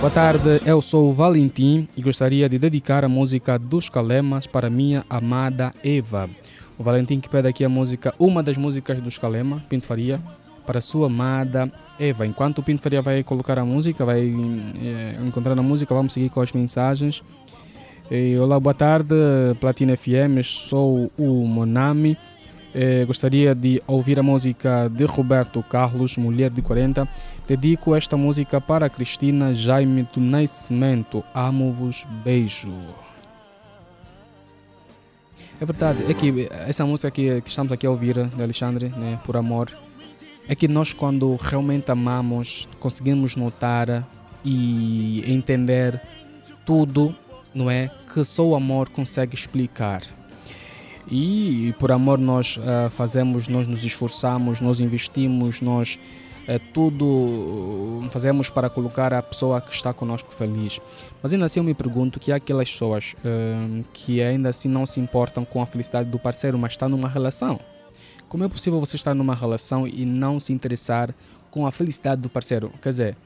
Boa 0.00 0.10
tarde, 0.12 0.60
eu 0.66 0.82
sou 0.82 1.10
o 1.10 1.14
Valentim 1.14 1.86
e 1.96 2.02
gostaria 2.02 2.48
de 2.48 2.58
dedicar 2.58 3.04
a 3.04 3.08
música 3.08 3.56
dos 3.56 3.88
Calemas 3.88 4.48
para 4.48 4.68
minha 4.68 5.04
amada 5.08 5.70
Eva. 5.84 6.28
O 6.76 6.82
Valentim 6.82 7.20
que 7.20 7.28
pede 7.28 7.46
aqui 7.46 7.64
a 7.64 7.68
música, 7.68 8.12
uma 8.18 8.42
das 8.42 8.56
músicas 8.56 9.00
dos 9.00 9.16
Calema, 9.16 9.62
Pinto 9.68 9.86
Faria, 9.86 10.20
para 10.66 10.80
sua 10.80 11.06
amada 11.06 11.70
Eva. 11.98 12.26
Enquanto 12.26 12.58
o 12.58 12.62
Pinto 12.62 12.82
Faria 12.82 13.02
vai 13.02 13.22
colocar 13.22 13.58
a 13.58 13.64
música, 13.64 14.04
vai 14.04 14.20
eh, 14.22 15.16
encontrar 15.24 15.58
a 15.58 15.62
música, 15.62 15.94
vamos 15.94 16.12
seguir 16.12 16.28
com 16.28 16.40
as 16.40 16.52
mensagens. 16.52 17.22
Eh, 18.10 18.36
olá, 18.38 18.58
boa 18.58 18.74
tarde, 18.74 19.14
Platina 19.60 19.96
FM, 19.96 20.42
sou 20.42 21.10
o 21.16 21.46
Monami. 21.46 22.16
Eh, 22.74 23.04
gostaria 23.06 23.54
de 23.54 23.80
ouvir 23.86 24.18
a 24.18 24.22
música 24.22 24.88
de 24.88 25.04
Roberto 25.04 25.62
Carlos, 25.62 26.16
Mulher 26.16 26.50
de 26.50 26.60
40. 26.60 27.08
Dedico 27.46 27.94
esta 27.94 28.16
música 28.16 28.60
para 28.60 28.90
Cristina 28.90 29.54
Jaime 29.54 30.08
do 30.12 30.20
Nascimento. 30.20 31.22
Amo-vos, 31.32 32.04
beijo. 32.24 32.72
É 35.60 35.64
verdade, 35.64 36.10
é 36.10 36.14
que 36.14 36.48
essa 36.66 36.84
música 36.84 37.10
que, 37.12 37.40
que 37.40 37.48
estamos 37.48 37.70
aqui 37.70 37.86
a 37.86 37.90
ouvir, 37.90 38.26
de 38.26 38.42
Alexandre, 38.42 38.88
né, 38.88 39.20
por 39.24 39.36
amor, 39.36 39.70
é 40.48 40.54
que 40.54 40.68
nós, 40.68 40.92
quando 40.92 41.34
realmente 41.36 41.90
amamos, 41.90 42.68
conseguimos 42.78 43.36
notar 43.36 44.06
e 44.44 45.24
entender 45.26 46.00
tudo, 46.66 47.14
não 47.54 47.70
é? 47.70 47.90
Que 48.12 48.24
só 48.24 48.46
o 48.46 48.54
amor 48.54 48.88
consegue 48.90 49.34
explicar. 49.34 50.02
E, 51.10 51.74
por 51.78 51.92
amor 51.92 52.18
nós 52.18 52.58
ah, 52.62 52.90
fazemos, 52.90 53.48
nós 53.48 53.66
nos 53.66 53.84
esforçamos, 53.84 54.60
nós 54.60 54.80
investimos, 54.80 55.60
nós 55.60 55.98
é, 56.46 56.58
tudo 56.58 58.02
fazemos 58.10 58.50
para 58.50 58.68
colocar 58.68 59.14
a 59.14 59.22
pessoa 59.22 59.60
que 59.60 59.74
está 59.74 59.92
conosco 59.92 60.32
feliz. 60.32 60.80
Mas 61.22 61.32
ainda 61.32 61.46
assim 61.46 61.60
eu 61.60 61.64
me 61.64 61.74
pergunto 61.74 62.20
que 62.20 62.30
há 62.32 62.36
aquelas 62.36 62.70
pessoas 62.70 63.14
uh, 63.18 63.84
que 63.92 64.22
ainda 64.22 64.50
assim 64.50 64.68
não 64.68 64.84
se 64.84 65.00
importam 65.00 65.44
com 65.44 65.62
a 65.62 65.66
felicidade 65.66 66.10
do 66.10 66.18
parceiro, 66.18 66.58
mas 66.58 66.72
está 66.72 66.88
numa 66.88 67.08
relação. 67.08 67.58
Como 68.28 68.44
é 68.44 68.48
possível 68.48 68.80
você 68.80 68.96
estar 68.96 69.14
numa 69.14 69.34
relação 69.34 69.86
e 69.86 70.04
não 70.04 70.40
se 70.40 70.52
interessar 70.52 71.14
com 71.50 71.66
a 71.66 71.70
felicidade 71.70 72.20
do 72.20 72.28
parceiro? 72.28 72.72
Quer 72.82 72.88
dizer, 72.88 73.16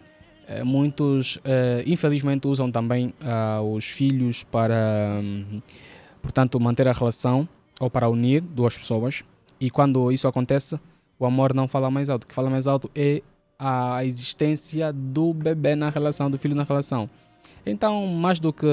eh, 0.46 0.64
muitos 0.64 1.37
uh, 1.37 1.40
infelizmente 1.87 2.48
usam 2.48 2.70
também 2.70 3.14
uh, 3.22 3.62
os 3.62 3.84
filhos 3.84 4.44
para, 4.44 5.20
um, 5.22 5.61
portanto, 6.22 6.58
manter 6.58 6.88
a 6.88 6.92
relação 6.92 7.46
ou 7.78 7.90
para 7.90 8.08
unir 8.08 8.40
duas 8.40 8.76
pessoas. 8.76 9.22
E 9.61 9.70
quando 9.70 10.11
isso 10.11 10.26
acontece, 10.26 10.78
o 11.18 11.26
amor 11.26 11.52
não 11.52 11.68
fala 11.68 11.90
mais 11.90 12.08
alto. 12.08 12.24
O 12.24 12.26
que 12.26 12.34
fala 12.34 12.48
mais 12.48 12.66
alto 12.66 12.90
é 12.94 13.22
a 13.58 14.04
existência 14.04 14.92
do 14.92 15.34
bebê 15.34 15.74
na 15.74 15.90
relação, 15.90 16.30
do 16.30 16.38
filho 16.38 16.54
na 16.54 16.62
relação. 16.62 17.11
Então, 17.66 18.06
mais 18.06 18.40
do 18.40 18.52
que 18.52 18.66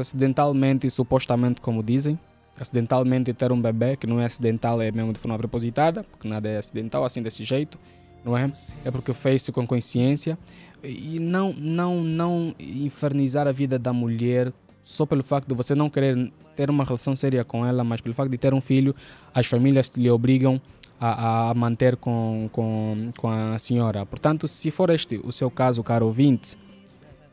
acidentalmente 0.00 0.86
e 0.86 0.90
supostamente, 0.90 1.60
como 1.60 1.82
dizem, 1.82 2.18
acidentalmente 2.58 3.32
ter 3.32 3.50
um 3.52 3.60
bebê, 3.60 3.96
que 3.96 4.06
não 4.06 4.20
é 4.20 4.26
acidental, 4.26 4.80
é 4.80 4.90
mesmo 4.90 5.12
de 5.12 5.18
forma 5.18 5.36
prepositada, 5.38 6.04
porque 6.04 6.28
nada 6.28 6.48
é 6.48 6.58
acidental 6.58 7.04
assim 7.04 7.22
desse 7.22 7.44
jeito, 7.44 7.78
não 8.24 8.36
é? 8.36 8.52
É 8.84 8.90
porque 8.90 9.12
fez-se 9.12 9.50
com 9.50 9.66
consciência. 9.66 10.38
E 10.84 11.18
não, 11.20 11.52
não, 11.52 12.02
não 12.02 12.54
infernizar 12.58 13.46
a 13.46 13.52
vida 13.52 13.78
da 13.78 13.92
mulher 13.92 14.52
só 14.82 15.06
pelo 15.06 15.22
facto 15.22 15.48
de 15.48 15.54
você 15.54 15.74
não 15.74 15.88
querer 15.88 16.32
ter 16.56 16.68
uma 16.68 16.84
relação 16.84 17.14
séria 17.14 17.44
com 17.44 17.64
ela, 17.64 17.84
mas 17.84 18.00
pelo 18.00 18.14
facto 18.14 18.30
de 18.30 18.38
ter 18.38 18.52
um 18.52 18.60
filho, 18.60 18.94
as 19.32 19.46
famílias 19.46 19.90
lhe 19.96 20.10
obrigam 20.10 20.60
a, 21.00 21.50
a 21.50 21.54
manter 21.54 21.96
com, 21.96 22.48
com, 22.52 23.08
com 23.16 23.28
a 23.28 23.58
senhora. 23.58 24.04
Portanto, 24.04 24.46
se 24.46 24.70
for 24.70 24.90
este 24.90 25.20
o 25.24 25.32
seu 25.32 25.50
caso, 25.50 25.82
caro 25.82 26.06
ouvinte, 26.06 26.56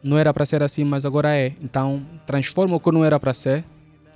não 0.02 0.18
era 0.18 0.34
para 0.34 0.46
ser 0.46 0.64
assim, 0.64 0.84
mas 0.84 1.06
agora 1.06 1.36
é. 1.36 1.54
Então, 1.62 2.02
transforma 2.26 2.76
o 2.76 2.80
que 2.80 2.92
não 2.92 3.04
era 3.04 3.20
para 3.20 3.34
ser 3.34 3.64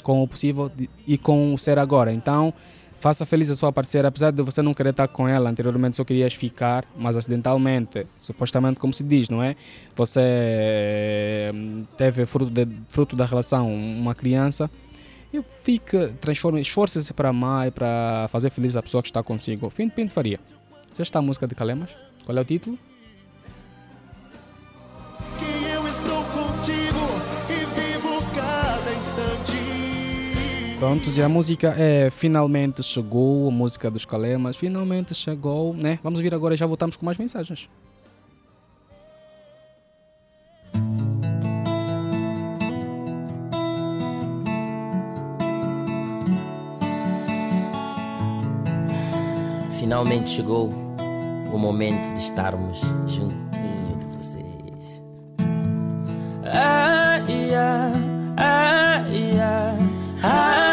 com 0.04 0.22
o 0.22 0.28
possível 0.28 0.72
e 1.08 1.18
com 1.18 1.54
o 1.54 1.58
ser 1.58 1.80
agora. 1.80 2.14
Então, 2.14 2.54
faça 3.00 3.26
feliz 3.26 3.50
a 3.50 3.56
sua 3.56 3.72
parceira, 3.72 4.08
apesar 4.08 4.32
de 4.32 4.42
você 4.42 4.62
não 4.62 4.74
querer 4.74 4.92
estar 4.92 5.08
com 5.08 5.28
ela, 5.28 5.50
anteriormente 5.50 5.96
só 5.96 6.06
querias 6.06 6.34
ficar, 6.36 6.86
mas 6.96 7.18
acidentalmente, 7.18 8.06
supostamente 8.22 8.80
como 8.80 8.94
se 8.94 9.04
diz, 9.04 9.28
não 9.28 9.44
é? 9.44 9.56
Você 9.96 11.52
hum, 11.54 11.84
teve 11.98 12.26
fruto, 12.26 12.50
de, 12.50 12.68
fruto 12.88 13.16
da 13.16 13.26
relação 13.26 13.74
uma 13.74 14.16
criança 14.16 14.70
e 15.34 15.42
fica, 15.42 16.14
transforma, 16.22 16.62
esforça-se 16.62 17.14
para 17.14 17.28
amar 17.28 17.68
e 17.68 17.72
para 17.72 18.30
fazer 18.30 18.50
feliz 18.52 18.78
a 18.78 18.82
pessoa 18.84 19.02
que 19.02 19.10
está 19.10 19.22
consigo. 19.24 19.70
Fim 19.70 19.88
de 19.88 19.94
Pinto 19.94 20.14
Faria. 20.14 20.40
Já 20.96 21.02
está 21.02 21.20
a 21.20 21.22
música 21.22 21.48
de 21.48 21.56
Calemas? 21.56 21.90
Qual 22.24 22.38
é 22.38 22.42
o 22.42 22.46
título? 22.46 22.78
Prontos, 30.84 31.18
e 31.18 31.22
a 31.22 31.30
música 31.30 31.74
é 31.78 32.10
Finalmente 32.10 32.84
Chegou, 32.84 33.48
a 33.48 33.52
música 33.52 33.90
dos 33.90 34.04
Calemas, 34.04 34.58
finalmente 34.58 35.16
chegou, 35.16 35.74
né? 35.74 35.98
Vamos 36.04 36.20
vir 36.20 36.36
agora 36.36 36.56
e 36.56 36.58
já 36.58 36.66
voltamos 36.66 36.98
com 36.98 37.06
mais 37.06 37.18
mensagens. 37.18 37.70
Finalmente 49.80 50.32
chegou 50.32 50.68
o 51.54 51.58
momento 51.58 52.14
de 52.14 52.20
estarmos 52.20 52.82
juntinho 53.08 54.00
de 54.00 54.06
vocês. 54.18 55.02
Ah, 56.44 57.24
yeah, 57.30 57.90
ah, 58.36 59.06
yeah, 59.08 59.78
ah, 60.22 60.73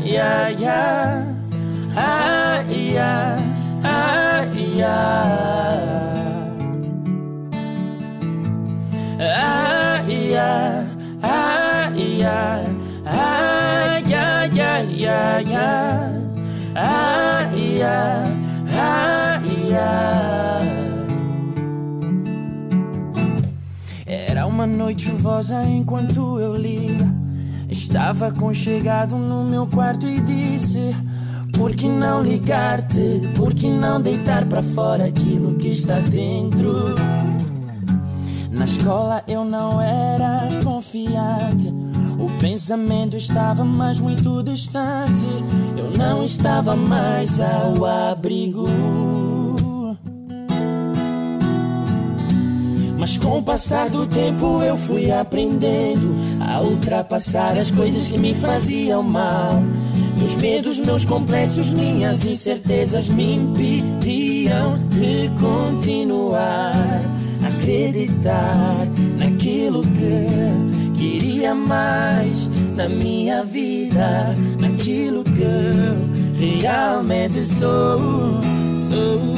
yeah, 0.00 1.24
ah, 11.22 11.92
yeah, 11.92 12.64
ah, 13.04 14.02
yeah, 14.06 14.46
yeah, 14.46 14.80
yeah, 14.82 15.38
yeah. 15.40 16.20
Ah, 16.74 17.50
yeah, 17.52 18.26
ah, 18.72 19.40
yeah. 19.44 20.62
Era 24.06 24.46
uma 24.46 24.66
noite 24.66 25.04
chuvosa 25.04 25.64
enquanto 25.64 26.40
eu 26.40 26.56
lia. 26.56 27.21
Estava 27.92 28.28
aconchegado 28.28 29.16
no 29.16 29.44
meu 29.44 29.66
quarto 29.66 30.06
e 30.06 30.18
disse: 30.18 30.96
Por 31.52 31.76
que 31.76 31.86
não 31.86 32.22
ligar-te? 32.22 33.20
Por 33.36 33.52
que 33.52 33.68
não 33.68 34.00
deitar 34.00 34.46
para 34.46 34.62
fora 34.62 35.04
aquilo 35.04 35.56
que 35.56 35.68
está 35.68 35.98
dentro? 36.00 36.94
Na 38.50 38.64
escola 38.64 39.22
eu 39.28 39.44
não 39.44 39.78
era 39.78 40.48
confiante. 40.64 41.68
O 42.18 42.30
pensamento 42.40 43.14
estava 43.14 43.62
mais 43.62 44.00
muito 44.00 44.42
distante. 44.42 45.26
Eu 45.76 45.90
não 45.94 46.24
estava 46.24 46.74
mais 46.74 47.38
ao 47.38 47.84
abrigo. 47.84 49.21
Mas 53.02 53.18
com 53.18 53.38
o 53.38 53.42
passar 53.42 53.90
do 53.90 54.06
tempo 54.06 54.62
eu 54.62 54.76
fui 54.76 55.10
aprendendo 55.10 56.14
a 56.40 56.60
ultrapassar 56.60 57.58
as 57.58 57.68
coisas 57.68 58.08
que 58.08 58.16
me 58.16 58.32
faziam 58.32 59.02
mal. 59.02 59.60
Meus 60.16 60.36
medos, 60.36 60.78
meus 60.78 61.04
complexos, 61.04 61.74
minhas 61.74 62.24
incertezas 62.24 63.08
me 63.08 63.34
impediam 63.34 64.78
de 64.90 65.28
continuar 65.40 66.76
a 67.42 67.48
acreditar 67.48 68.86
naquilo 69.18 69.82
que 69.82 70.96
queria 70.96 71.56
mais 71.56 72.48
na 72.76 72.88
minha 72.88 73.42
vida, 73.42 74.28
naquilo 74.60 75.24
que 75.24 75.42
eu 75.42 76.38
realmente 76.38 77.44
sou. 77.46 77.98
Sou. 78.76 79.32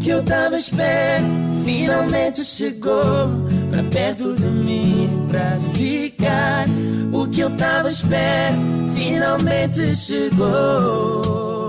Que 0.00 0.10
eu 0.10 0.22
tava 0.22 0.56
esperando 0.56 1.64
finalmente 1.64 2.42
chegou 2.44 3.28
pra 3.70 3.82
perto 3.90 4.34
de 4.34 4.46
mim 4.46 5.26
pra 5.28 5.58
ficar. 5.74 6.66
O 7.12 7.26
que 7.26 7.40
eu 7.40 7.50
tava 7.50 7.88
esperando 7.88 8.92
finalmente 8.94 9.94
chegou. 9.94 11.68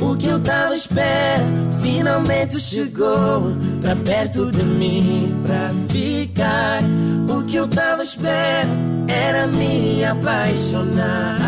O 0.00 0.16
que 0.16 0.26
eu 0.26 0.40
tava 0.40 0.74
esperando 0.74 1.72
finalmente 1.80 2.58
chegou 2.58 3.56
pra 3.80 3.94
perto 3.96 4.50
de 4.50 4.62
mim 4.62 5.40
pra 5.44 5.70
ficar. 5.88 6.82
O 7.28 7.42
que 7.44 7.56
eu 7.56 7.68
tava 7.68 8.02
esperando 8.02 8.92
era 9.08 9.46
me 9.46 10.04
apaixonar 10.04 11.38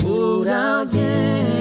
por 0.00 0.48
alguém, 0.48 1.55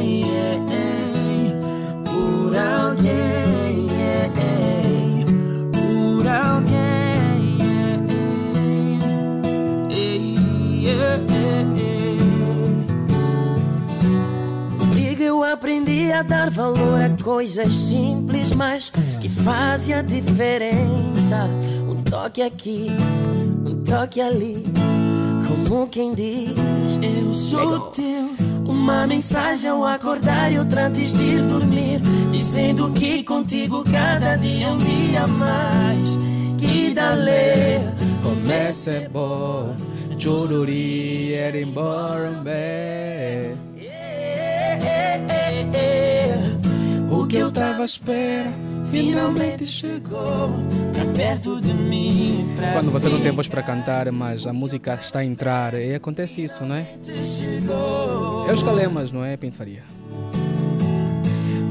a 16.16 16.22
dar 16.24 16.50
valor 16.50 17.02
a 17.02 17.10
coisas 17.22 17.76
simples, 17.76 18.52
mas 18.52 18.90
que 19.20 19.28
fazem 19.28 19.94
a 19.94 20.02
diferença. 20.02 21.50
Um 21.90 22.02
toque 22.04 22.42
aqui, 22.42 22.88
um 23.66 23.84
toque 23.84 24.22
ali, 24.22 24.64
como 25.68 25.88
quem 25.90 26.14
diz: 26.14 26.54
Eu 27.02 27.34
sou 27.34 27.80
teu. 27.92 28.55
Uma 28.76 29.08
mensagem 29.08 29.70
ao 29.70 29.86
acordar 29.86 30.52
e 30.52 30.60
outra 30.60 30.88
antes 30.88 31.14
de 31.14 31.24
ir 31.24 31.42
dormir, 31.44 32.02
dizendo 32.32 32.92
que 32.92 33.24
contigo 33.24 33.84
cada 33.90 34.36
dia 34.36 34.68
é 34.68 34.70
um 34.70 34.78
dia 34.78 35.26
mais. 35.26 36.18
Que 36.58 36.94
dale 36.94 37.80
Começa 38.22 38.92
é 38.92 39.08
bom, 39.08 39.74
chururi, 40.20 41.34
erimborambé. 41.34 42.36
O 47.10 47.26
que 47.26 47.38
eu 47.38 47.52
tava 47.52 47.84
à 47.84 47.86
espera 47.86 48.52
finalmente 48.92 49.66
chegou 49.66 50.50
pra 50.94 51.06
perto 51.16 51.62
de 51.62 51.74
mim. 51.74 52.56
Quando 52.74 52.92
você 52.92 53.10
não 53.10 53.20
tem 53.20 53.32
voz 53.32 53.48
para 53.48 53.64
cantar, 53.64 54.12
mas 54.12 54.46
a 54.48 54.54
música 54.54 54.98
está 55.02 55.20
a 55.20 55.26
entrar, 55.26 55.74
e 55.74 55.96
acontece 55.96 56.44
isso, 56.44 56.66
não 56.66 56.76
é? 56.76 56.86
É 58.48 58.54
os 58.54 58.64
calemas, 58.64 59.12
não 59.12 59.24
é, 59.24 59.36
Pinto 59.38 59.58
Faria? 59.58 59.84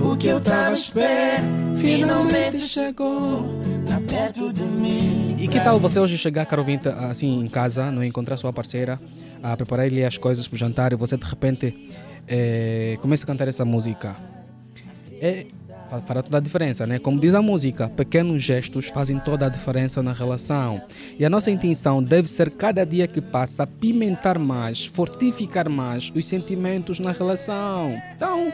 o 0.05 0.17
que 0.17 0.29
eu 0.29 0.41
tava 0.41 0.69
à 0.69 0.73
espera 0.75 1.43
finalmente 1.77 2.59
chegou 2.59 3.43
pra 3.87 4.01
perto 4.01 4.53
de 4.53 4.63
mim. 4.63 5.37
E 5.39 5.49
que 5.49 5.59
tal 5.61 5.79
você 5.79 5.99
hoje 5.99 6.19
chegar, 6.19 6.45
caro 6.47 6.63
ouvinte, 6.63 6.89
assim 6.89 7.41
em 7.41 7.49
casa, 7.49 7.91
não 7.91 8.03
é? 8.03 8.07
encontrar 8.07 8.37
sua 8.37 8.53
parceira, 8.53 8.99
a 9.43 9.57
preparar-lhe 9.57 10.05
as 10.05 10.19
coisas 10.19 10.47
para 10.47 10.57
o 10.57 10.59
jantar 10.59 10.93
e 10.93 10.97
você 10.97 11.17
de 11.17 11.25
repente 11.25 11.91
eh, 12.29 12.97
começa 13.01 13.25
a 13.25 13.27
cantar 13.27 13.49
essa 13.49 13.65
música? 13.65 14.15
É, 15.21 15.47
fará 16.07 16.23
toda 16.23 16.39
a 16.39 16.41
diferença, 16.41 16.87
né? 16.87 16.99
Como 16.99 17.21
diz 17.21 17.35
a 17.35 17.43
música, 17.43 17.89
pequenos 17.89 18.43
gestos 18.43 18.87
fazem 18.87 19.19
toda 19.19 19.47
a 19.47 19.49
diferença 19.49 20.03
na 20.03 20.13
relação. 20.13 20.83
E 21.19 21.25
a 21.25 21.31
nossa 21.31 21.51
intenção 21.51 22.03
deve 22.03 22.29
ser, 22.29 22.51
cada 22.51 22.85
dia 22.85 23.07
que 23.07 23.21
passa, 23.21 23.67
pimentar 23.67 24.39
mais, 24.39 24.87
fortificar 24.87 25.69
mais 25.69 26.11
os 26.15 26.27
sentimentos 26.27 26.99
na 26.99 27.13
relação. 27.13 27.97
Então, 28.17 28.53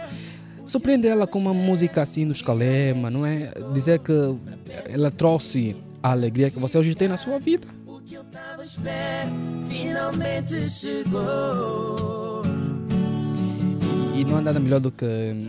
surpreende 0.64 1.06
ela 1.06 1.26
com 1.26 1.38
uma 1.38 1.54
música 1.54 2.02
assim 2.02 2.24
no 2.24 2.32
escalema, 2.32 3.10
não 3.10 3.26
é? 3.26 3.52
Dizer 3.72 3.98
que 3.98 4.12
ela 4.88 5.10
trouxe 5.10 5.76
a 6.02 6.12
alegria 6.12 6.50
que 6.50 6.58
você 6.58 6.78
hoje 6.78 6.94
tem 6.94 7.08
na 7.08 7.16
sua 7.16 7.38
vida. 7.38 7.66
O 7.86 8.00
que 8.00 8.14
eu 8.14 8.24
tava 8.24 8.62
à 8.62 8.64
espera 8.64 9.28
finalmente 9.68 10.68
chegou. 10.68 12.19
E 14.20 14.24
não 14.24 14.36
há 14.36 14.40
nada 14.42 14.60
melhor 14.60 14.80
do 14.80 14.92
que 14.92 15.06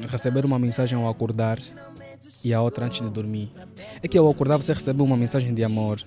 receber 0.10 0.45
uma 0.45 0.57
mensagem 0.57 0.97
ao 0.97 1.10
acordar 1.10 1.60
e 2.41 2.53
a 2.53 2.62
outra 2.62 2.86
antes 2.86 3.01
de 3.01 3.10
dormir. 3.10 3.51
É 4.01 4.07
que 4.07 4.17
ao 4.17 4.29
acordar 4.29 4.55
você 4.55 4.71
recebe 4.71 5.01
uma 5.01 5.17
mensagem 5.17 5.53
de 5.53 5.62
amor. 5.62 6.01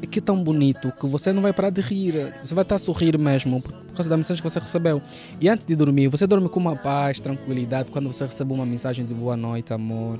É 0.00 0.06
que 0.06 0.20
é 0.20 0.22
tão 0.22 0.40
bonito 0.40 0.92
que 0.92 1.06
você 1.08 1.32
não 1.32 1.42
vai 1.42 1.52
parar 1.52 1.70
de 1.70 1.80
rir. 1.80 2.32
Você 2.40 2.54
vai 2.54 2.62
estar 2.62 2.76
a 2.76 2.78
sorrir 2.78 3.18
mesmo 3.18 3.60
por 3.60 3.74
causa 3.96 4.08
da 4.08 4.16
mensagem 4.16 4.40
que 4.40 4.48
você 4.48 4.60
recebeu. 4.60 5.02
E 5.40 5.48
antes 5.48 5.66
de 5.66 5.74
dormir, 5.74 6.06
você 6.06 6.24
dorme 6.24 6.48
com 6.48 6.60
uma 6.60 6.76
paz, 6.76 7.18
tranquilidade 7.18 7.90
quando 7.90 8.06
você 8.06 8.24
recebe 8.24 8.52
uma 8.52 8.64
mensagem 8.64 9.04
de 9.04 9.12
boa 9.12 9.36
noite, 9.36 9.72
amor. 9.72 10.18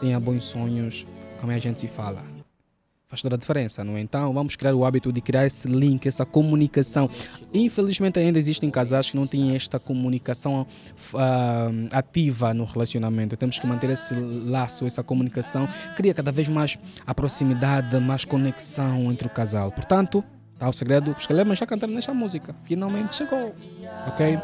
Tenha 0.00 0.18
bons 0.18 0.42
sonhos. 0.42 1.06
Amanhã 1.40 1.58
a 1.58 1.60
gente 1.60 1.80
se 1.80 1.86
fala. 1.86 2.39
Faz 3.10 3.22
toda 3.22 3.34
a 3.34 3.38
diferença, 3.38 3.82
não 3.82 3.96
é? 3.96 4.00
Então 4.00 4.32
vamos 4.32 4.54
criar 4.54 4.72
o 4.72 4.84
hábito 4.84 5.12
de 5.12 5.20
criar 5.20 5.44
esse 5.44 5.66
link, 5.66 6.06
essa 6.06 6.24
comunicação. 6.24 7.10
Infelizmente 7.52 8.20
ainda 8.20 8.38
existem 8.38 8.70
casais 8.70 9.10
que 9.10 9.16
não 9.16 9.26
têm 9.26 9.56
esta 9.56 9.80
comunicação 9.80 10.64
ah, 11.16 11.70
ativa 11.90 12.54
no 12.54 12.62
relacionamento. 12.62 13.36
Temos 13.36 13.58
que 13.58 13.66
manter 13.66 13.90
esse 13.90 14.14
laço, 14.14 14.86
essa 14.86 15.02
comunicação, 15.02 15.68
cria 15.96 16.14
cada 16.14 16.30
vez 16.30 16.48
mais 16.48 16.78
a 17.04 17.12
proximidade, 17.12 17.98
mais 17.98 18.24
conexão 18.24 19.10
entre 19.10 19.26
o 19.26 19.30
casal. 19.30 19.72
Portanto, 19.72 20.22
tá 20.56 20.68
o 20.68 20.72
segredo, 20.72 21.10
os 21.10 21.26
Calemas 21.26 21.58
já 21.58 21.66
cantaram 21.66 21.92
nesta 21.92 22.14
música. 22.14 22.54
Finalmente 22.62 23.14
chegou, 23.14 23.52
ok? 24.06 24.38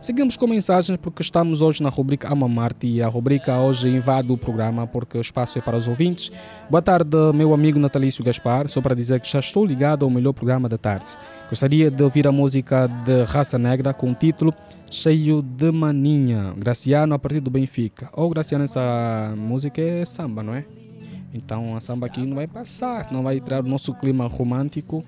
Seguimos 0.00 0.36
com 0.36 0.46
mensagens 0.46 0.96
porque 1.02 1.22
estamos 1.22 1.60
hoje 1.60 1.82
na 1.82 1.88
rubrica 1.88 2.32
Ama 2.32 2.48
Marte 2.48 2.86
e 2.86 3.02
a 3.02 3.08
rubrica 3.08 3.58
hoje 3.58 3.88
invade 3.88 4.30
o 4.30 4.38
programa 4.38 4.86
porque 4.86 5.18
o 5.18 5.20
espaço 5.20 5.58
é 5.58 5.60
para 5.60 5.76
os 5.76 5.88
ouvintes. 5.88 6.30
Boa 6.70 6.80
tarde, 6.80 7.16
meu 7.34 7.52
amigo 7.52 7.80
Natalício 7.80 8.22
Gaspar, 8.22 8.68
só 8.68 8.80
para 8.80 8.94
dizer 8.94 9.20
que 9.20 9.28
já 9.28 9.40
estou 9.40 9.66
ligado 9.66 10.04
ao 10.04 10.10
melhor 10.10 10.32
programa 10.32 10.68
da 10.68 10.78
tarde. 10.78 11.06
Gostaria 11.48 11.90
de 11.90 12.00
ouvir 12.00 12.28
a 12.28 12.32
música 12.32 12.86
de 12.86 13.24
Raça 13.24 13.58
Negra 13.58 13.92
com 13.92 14.12
o 14.12 14.14
título 14.14 14.54
Cheio 14.88 15.42
de 15.42 15.72
Maninha, 15.72 16.54
Graciano 16.56 17.14
a 17.14 17.18
partir 17.18 17.40
do 17.40 17.50
Benfica. 17.50 18.08
Ou 18.12 18.30
Graciano, 18.30 18.64
essa 18.64 19.34
música 19.36 19.82
é 19.82 20.04
samba, 20.04 20.44
não 20.44 20.54
é? 20.54 20.64
Então 21.34 21.76
a 21.76 21.80
samba 21.80 22.06
aqui 22.06 22.24
não 22.24 22.36
vai 22.36 22.46
passar, 22.46 23.10
não 23.10 23.24
vai 23.24 23.40
tirar 23.40 23.64
o 23.64 23.68
nosso 23.68 23.92
clima 23.94 24.28
romântico 24.28 25.04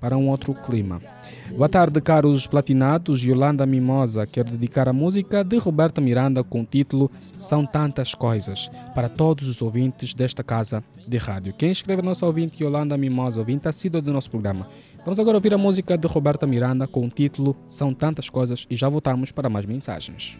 para 0.00 0.16
um 0.16 0.28
outro 0.28 0.54
clima. 0.54 1.00
Boa 1.50 1.68
tarde, 1.68 2.00
caros 2.00 2.46
platinados. 2.46 3.22
Yolanda 3.22 3.66
Mimosa 3.66 4.26
quer 4.26 4.44
dedicar 4.44 4.88
a 4.88 4.92
música 4.92 5.44
de 5.44 5.58
Roberta 5.58 6.00
Miranda 6.00 6.42
com 6.42 6.62
o 6.62 6.64
título 6.64 7.10
São 7.36 7.66
Tantas 7.66 8.14
Coisas 8.14 8.70
para 8.94 9.08
todos 9.08 9.48
os 9.48 9.60
ouvintes 9.60 10.14
desta 10.14 10.42
casa 10.42 10.82
de 11.06 11.18
rádio. 11.18 11.52
Quem 11.52 11.70
escreve 11.70 12.00
a 12.00 12.04
nossa 12.04 12.24
ouvinte, 12.24 12.62
Yolanda 12.62 12.96
Mimosa, 12.96 13.40
ouvinte 13.40 13.68
assídua 13.68 14.00
do 14.00 14.12
nosso 14.12 14.30
programa. 14.30 14.68
Vamos 15.04 15.18
agora 15.20 15.36
ouvir 15.36 15.52
a 15.52 15.58
música 15.58 15.98
de 15.98 16.06
Roberta 16.06 16.46
Miranda 16.46 16.86
com 16.86 17.04
o 17.04 17.10
título 17.10 17.56
São 17.66 17.92
Tantas 17.92 18.30
Coisas 18.30 18.66
e 18.70 18.76
já 18.76 18.88
voltamos 18.88 19.32
para 19.32 19.48
mais 19.48 19.66
mensagens. 19.66 20.36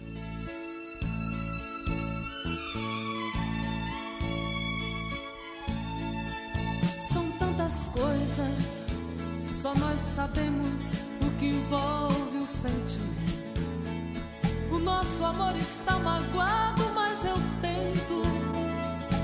Amor 15.40 15.56
está 15.56 15.98
magoado, 15.98 16.82
mas 16.94 17.24
eu 17.24 17.36
tento 17.62 18.22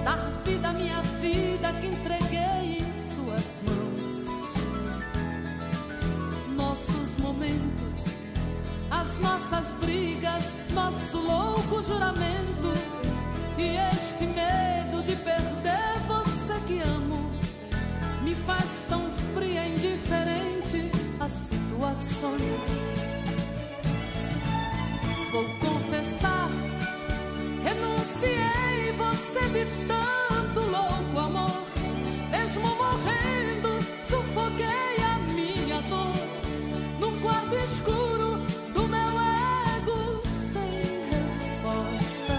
dar 0.02 0.16
vida 0.44 0.68
à 0.68 0.72
minha 0.72 1.00
vida 1.20 1.72
que 1.80 1.88
entreguei 1.88 2.78
em 2.78 2.92
suas 3.14 3.44
mãos. 3.66 4.24
Nossos 6.54 7.16
momentos, 7.18 8.00
as 8.90 9.18
nossas 9.20 9.66
brigas, 9.80 10.44
nosso 10.72 11.18
louco 11.18 11.82
juramento 11.82 12.72
e 13.58 13.76
este 13.76 14.26
medo 14.26 15.02
de 15.02 15.16
perder 15.16 15.98
você 16.08 16.60
que 16.66 16.80
amo 16.80 17.30
me 18.22 18.34
faz 18.46 18.64
tão 18.88 19.10
fria 19.34 19.66
e 19.66 19.74
indiferente 19.74 20.90
às 21.20 21.32
situações. 21.48 22.65
Tanto 29.86 30.60
louco 30.60 31.18
amor. 31.18 31.62
Mesmo 32.30 32.76
morrendo, 32.76 33.78
sufoquei 34.08 34.96
a 35.04 35.18
minha 35.32 35.80
dor 35.82 36.14
num 37.00 37.20
quarto 37.20 37.54
escuro 37.54 38.38
do 38.72 38.88
meu 38.88 39.20
ego 39.76 40.22
sem 40.52 40.70
resposta. 41.10 42.36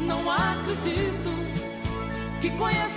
Não 0.00 0.30
acredito 0.30 1.30
que 2.40 2.50
conheci 2.50 2.89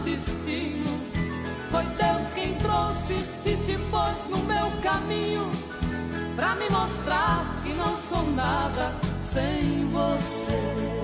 destino. 0.00 1.00
Foi 1.70 1.84
Deus 1.84 2.32
quem 2.34 2.54
trouxe 2.56 3.14
e 3.44 3.56
te 3.64 3.78
pôs 3.90 4.28
no 4.30 4.38
meu 4.44 4.70
caminho 4.82 5.50
pra 6.36 6.54
me 6.56 6.68
mostrar 6.68 7.62
que 7.62 7.72
não 7.72 7.96
sou 7.98 8.30
nada 8.32 8.92
sem 9.32 9.86
você. 9.88 10.94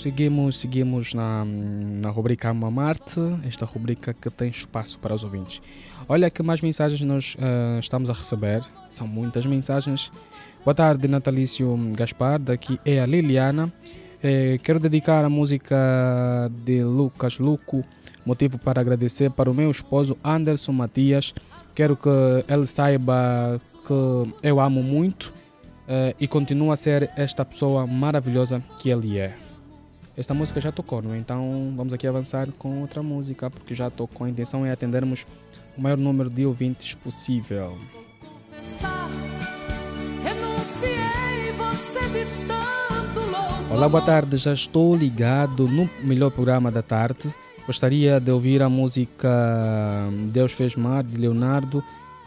Seguimos, 0.00 0.58
seguimos 0.58 1.12
na, 1.12 1.44
na 1.44 2.08
rubrica 2.08 2.48
Alma 2.48 2.70
Marte, 2.70 3.20
esta 3.46 3.66
rubrica 3.66 4.14
que 4.14 4.30
tem 4.30 4.48
espaço 4.48 4.98
para 4.98 5.14
os 5.14 5.22
ouvintes. 5.22 5.60
Olha 6.08 6.30
que 6.30 6.42
mais 6.42 6.62
mensagens 6.62 7.02
nós 7.02 7.34
uh, 7.34 7.78
estamos 7.78 8.08
a 8.08 8.14
receber, 8.14 8.64
são 8.88 9.06
muitas 9.06 9.44
mensagens. 9.44 10.10
Boa 10.64 10.74
tarde, 10.74 11.06
Natalício 11.06 11.76
Gaspar, 11.94 12.38
daqui 12.38 12.80
é 12.82 12.98
a 12.98 13.04
Liliana. 13.04 13.70
Eh, 14.22 14.58
quero 14.62 14.78
dedicar 14.78 15.24
a 15.24 15.30
música 15.30 16.50
de 16.64 16.84
Lucas 16.84 17.38
Luco, 17.38 17.82
motivo 18.24 18.58
para 18.58 18.80
agradecer 18.80 19.30
para 19.30 19.50
o 19.50 19.54
meu 19.54 19.70
esposo 19.70 20.18
Anderson 20.22 20.72
Matias. 20.72 21.32
Quero 21.74 21.96
que 21.96 22.08
ele 22.46 22.66
saiba 22.66 23.60
que 23.86 24.32
eu 24.42 24.60
amo 24.60 24.82
muito 24.82 25.32
eh, 25.88 26.14
e 26.20 26.28
continua 26.28 26.74
a 26.74 26.76
ser 26.76 27.10
esta 27.16 27.44
pessoa 27.44 27.86
maravilhosa 27.86 28.62
que 28.78 28.90
ele 28.90 29.18
é. 29.18 29.34
Esta 30.14 30.34
música 30.34 30.60
já 30.60 30.70
tocou, 30.70 31.00
não 31.00 31.14
é? 31.14 31.18
Então 31.18 31.72
vamos 31.74 31.94
aqui 31.94 32.06
avançar 32.06 32.48
com 32.58 32.82
outra 32.82 33.02
música, 33.02 33.48
porque 33.48 33.74
já 33.74 33.88
tocou. 33.88 34.26
A 34.26 34.30
intenção 34.30 34.66
é 34.66 34.70
atendermos 34.70 35.26
o 35.78 35.80
maior 35.80 35.96
número 35.96 36.28
de 36.28 36.44
ouvintes 36.44 36.94
possível. 36.94 37.78
Olá, 43.70 43.88
boa 43.88 44.02
tarde. 44.02 44.36
Já 44.36 44.52
estou 44.52 44.96
ligado 44.96 45.68
no 45.68 45.88
melhor 46.02 46.32
programa 46.32 46.72
da 46.72 46.82
tarde. 46.82 47.32
Gostaria 47.64 48.18
de 48.18 48.28
ouvir 48.32 48.62
a 48.62 48.68
música 48.68 49.28
Deus 50.32 50.50
Fez 50.50 50.74
Mar, 50.74 51.04
de 51.04 51.16
Leonardo, 51.16 51.82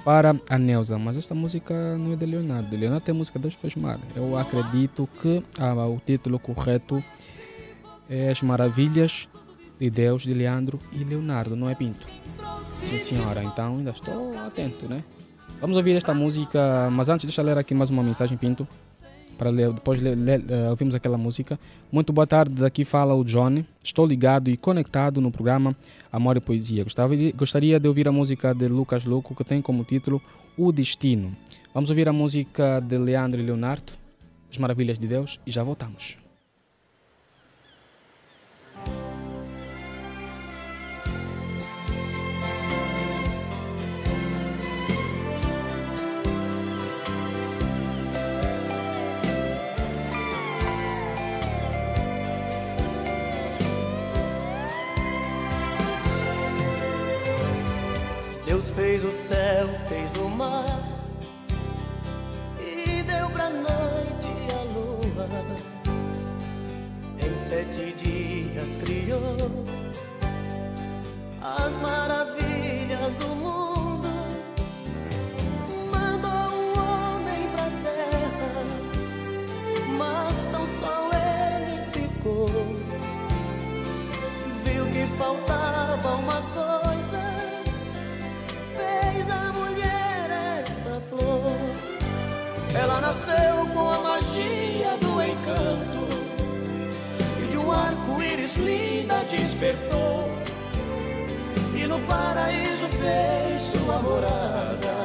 para 0.06 0.34
a 0.50 0.58
Neuza. 0.58 0.98
Mas 0.98 1.18
esta 1.18 1.36
música 1.36 1.98
não 1.98 2.14
é 2.14 2.16
de 2.16 2.26
Leonardo. 2.26 2.74
Leonardo 2.74 3.04
tem 3.04 3.14
a 3.14 3.18
música 3.18 3.38
Deus 3.38 3.56
Fez 3.56 3.76
Mar. 3.76 4.00
Eu 4.16 4.38
acredito 4.38 5.08
que 5.22 5.44
ah, 5.60 5.86
o 5.86 6.02
título 6.06 6.40
correto 6.40 7.04
é 8.10 8.32
As 8.32 8.42
Maravilhas 8.42 9.28
de 9.78 9.90
Deus 9.90 10.24
de 10.24 10.34
Leandro 10.34 10.80
e 10.94 11.04
Leonardo, 11.04 11.58
não 11.58 11.70
é 11.70 11.76
Pinto? 11.76 12.08
Sim, 12.84 12.98
senhora, 12.98 13.44
então 13.44 13.76
ainda 13.78 13.92
estou 13.92 14.38
atento, 14.40 14.88
né? 14.88 15.04
Vamos 15.60 15.76
ouvir 15.76 15.96
esta 15.98 16.14
música, 16.14 16.90
mas 16.90 17.10
antes 17.10 17.26
deixa 17.26 17.42
eu 17.42 17.46
ler 17.46 17.58
aqui 17.58 17.74
mais 17.74 17.90
uma 17.90 18.02
mensagem, 18.02 18.38
Pinto, 18.38 18.66
para 19.38 19.52
depois 19.52 20.02
ler, 20.02 20.40
uh, 20.40 20.70
ouvimos 20.70 20.96
aquela 20.96 21.18
música. 21.18 21.60
Muito 21.92 22.14
boa 22.14 22.28
tarde, 22.28 22.54
daqui 22.56 22.86
fala 22.86 23.14
o 23.14 23.24
Johnny. 23.24 23.66
Estou 23.84 24.06
ligado 24.06 24.50
e 24.50 24.58
conectado 24.58 25.20
no 25.20 25.32
programa 25.32 25.76
Amor 26.12 26.38
e 26.38 26.40
Poesia. 26.40 26.84
Gostaria, 26.84 27.32
gostaria 27.34 27.80
de 27.80 27.88
ouvir 27.88 28.08
a 28.08 28.12
música 28.12 28.54
de 28.54 28.68
Lucas 28.68 29.06
Louco, 29.06 29.36
que 29.36 29.44
tem 29.44 29.62
como 29.62 29.84
título 29.84 30.22
O 30.58 30.72
Destino. 30.72 31.36
Vamos 31.74 31.90
ouvir 31.90 32.08
a 32.08 32.14
música 32.14 32.80
de 32.80 32.98
Leandro 32.98 33.42
e 33.42 33.44
Leonardo, 33.44 33.94
As 34.52 34.58
Maravilhas 34.58 35.00
de 35.00 35.08
Deus, 35.08 35.40
e 35.46 35.52
já 35.52 35.64
voltamos. 35.64 36.23
O 59.06 59.12
céu, 59.12 59.68
fez 59.90 60.12
o 60.18 60.30
mar 60.30 60.82
e 62.60 63.04
deu 63.04 63.30
pra 63.32 63.50
noite 63.50 64.30
a 64.52 64.64
lua. 64.74 65.28
Em 67.20 67.36
sete 67.36 67.94
dias 67.94 68.78
criou 68.78 69.38
as 71.42 71.74
maravilhas 71.82 73.16
do 73.16 73.28
mundo. 73.28 73.43
Ela 92.84 93.00
nasceu 93.00 93.66
com 93.74 93.90
a 93.90 93.98
magia 94.00 94.98
do 95.00 95.24
encanto 95.24 96.06
e 97.42 97.48
de 97.50 97.58
um 97.58 97.72
arco-íris 97.72 98.58
linda 98.58 99.24
despertou. 99.32 100.30
E 101.74 101.88
no 101.88 101.98
paraíso 102.02 102.90
fez 103.00 103.62
sua 103.72 104.00
morada 104.00 104.96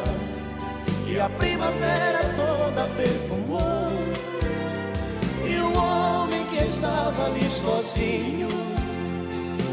e 1.07 1.21
a 1.21 1.29
primavera 1.29 2.19
toda 2.35 2.89
perfumou. 2.97 3.93
E 5.49 5.57
o 5.61 5.73
homem 5.79 6.45
que 6.47 6.65
estava 6.65 7.27
ali 7.27 7.49
sozinho, 7.49 8.49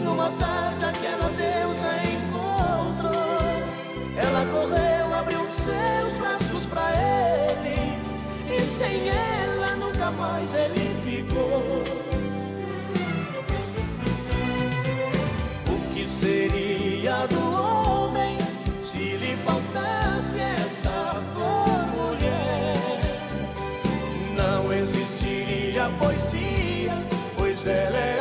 numa 0.03 0.29
tarde 0.37 0.85
aquela 0.85 1.29
deusa 1.29 1.89
encontrou. 2.13 3.15
Ela 4.15 4.45
correu, 4.51 5.15
abriu 5.15 5.39
ele 5.39 5.49
E 5.49 6.04
sem 8.77 9.09
ela 9.09 9.75
nunca 9.77 10.11
mais 10.11 10.53
ele 10.55 10.91
ficou. 11.05 11.83
O 15.67 15.93
que 15.93 16.05
seria 16.05 17.25
do 17.27 17.39
homem 17.39 18.37
Se 18.77 18.97
lhe 18.97 19.37
faltasse 19.45 20.41
esta 20.41 21.21
mulher? 21.95 22.75
Não 24.35 24.73
existiria 24.73 25.89
poesia 25.99 26.93
Pois 27.35 27.65
ela 27.65 27.97
é 27.97 28.14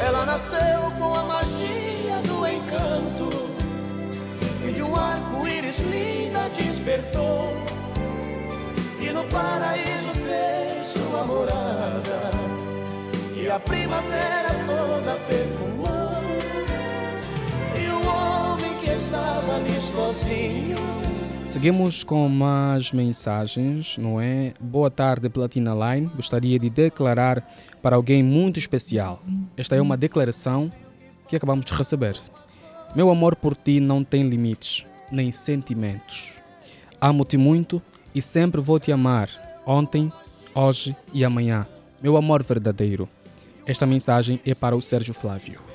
Ela 0.00 0.24
nasceu 0.24 0.90
com 0.98 1.14
a 1.14 1.22
magia 1.24 2.20
do 2.26 2.46
encanto 2.46 3.48
e 4.66 4.72
de 4.72 4.82
um 4.82 4.94
arco-íris 4.94 5.80
linda 5.80 6.48
despertou. 6.50 7.52
E 9.00 9.10
no 9.10 9.24
paraíso 9.24 10.12
fez 10.24 10.88
sua 10.88 11.24
morada 11.24 12.30
e 13.34 13.50
a 13.50 13.58
primavera 13.58 14.50
toda 14.66 15.16
perfumou. 15.26 16.22
E 17.74 17.88
o 17.88 18.00
homem 18.08 18.74
que 18.80 18.90
estava 18.90 19.56
ali 19.56 19.80
sozinho 19.80 21.07
Seguimos 21.48 22.04
com 22.04 22.28
mais 22.28 22.92
mensagens, 22.92 23.96
não 23.96 24.20
é? 24.20 24.52
Boa 24.60 24.90
tarde, 24.90 25.30
Platina 25.30 25.72
Line. 25.72 26.10
Gostaria 26.14 26.58
de 26.58 26.68
declarar 26.68 27.42
para 27.80 27.96
alguém 27.96 28.22
muito 28.22 28.58
especial. 28.58 29.22
Esta 29.56 29.74
é 29.74 29.80
uma 29.80 29.96
declaração 29.96 30.70
que 31.26 31.34
acabamos 31.34 31.64
de 31.64 31.72
receber. 31.72 32.20
Meu 32.94 33.08
amor 33.08 33.34
por 33.34 33.56
ti 33.56 33.80
não 33.80 34.04
tem 34.04 34.28
limites, 34.28 34.84
nem 35.10 35.32
sentimentos. 35.32 36.34
Amo-te 37.00 37.38
muito 37.38 37.80
e 38.14 38.20
sempre 38.20 38.60
vou 38.60 38.78
te 38.78 38.92
amar, 38.92 39.30
ontem, 39.66 40.12
hoje 40.54 40.94
e 41.14 41.24
amanhã. 41.24 41.66
Meu 42.02 42.18
amor 42.18 42.42
verdadeiro. 42.42 43.08
Esta 43.64 43.86
mensagem 43.86 44.38
é 44.44 44.54
para 44.54 44.76
o 44.76 44.82
Sérgio 44.82 45.14
Flávio. 45.14 45.67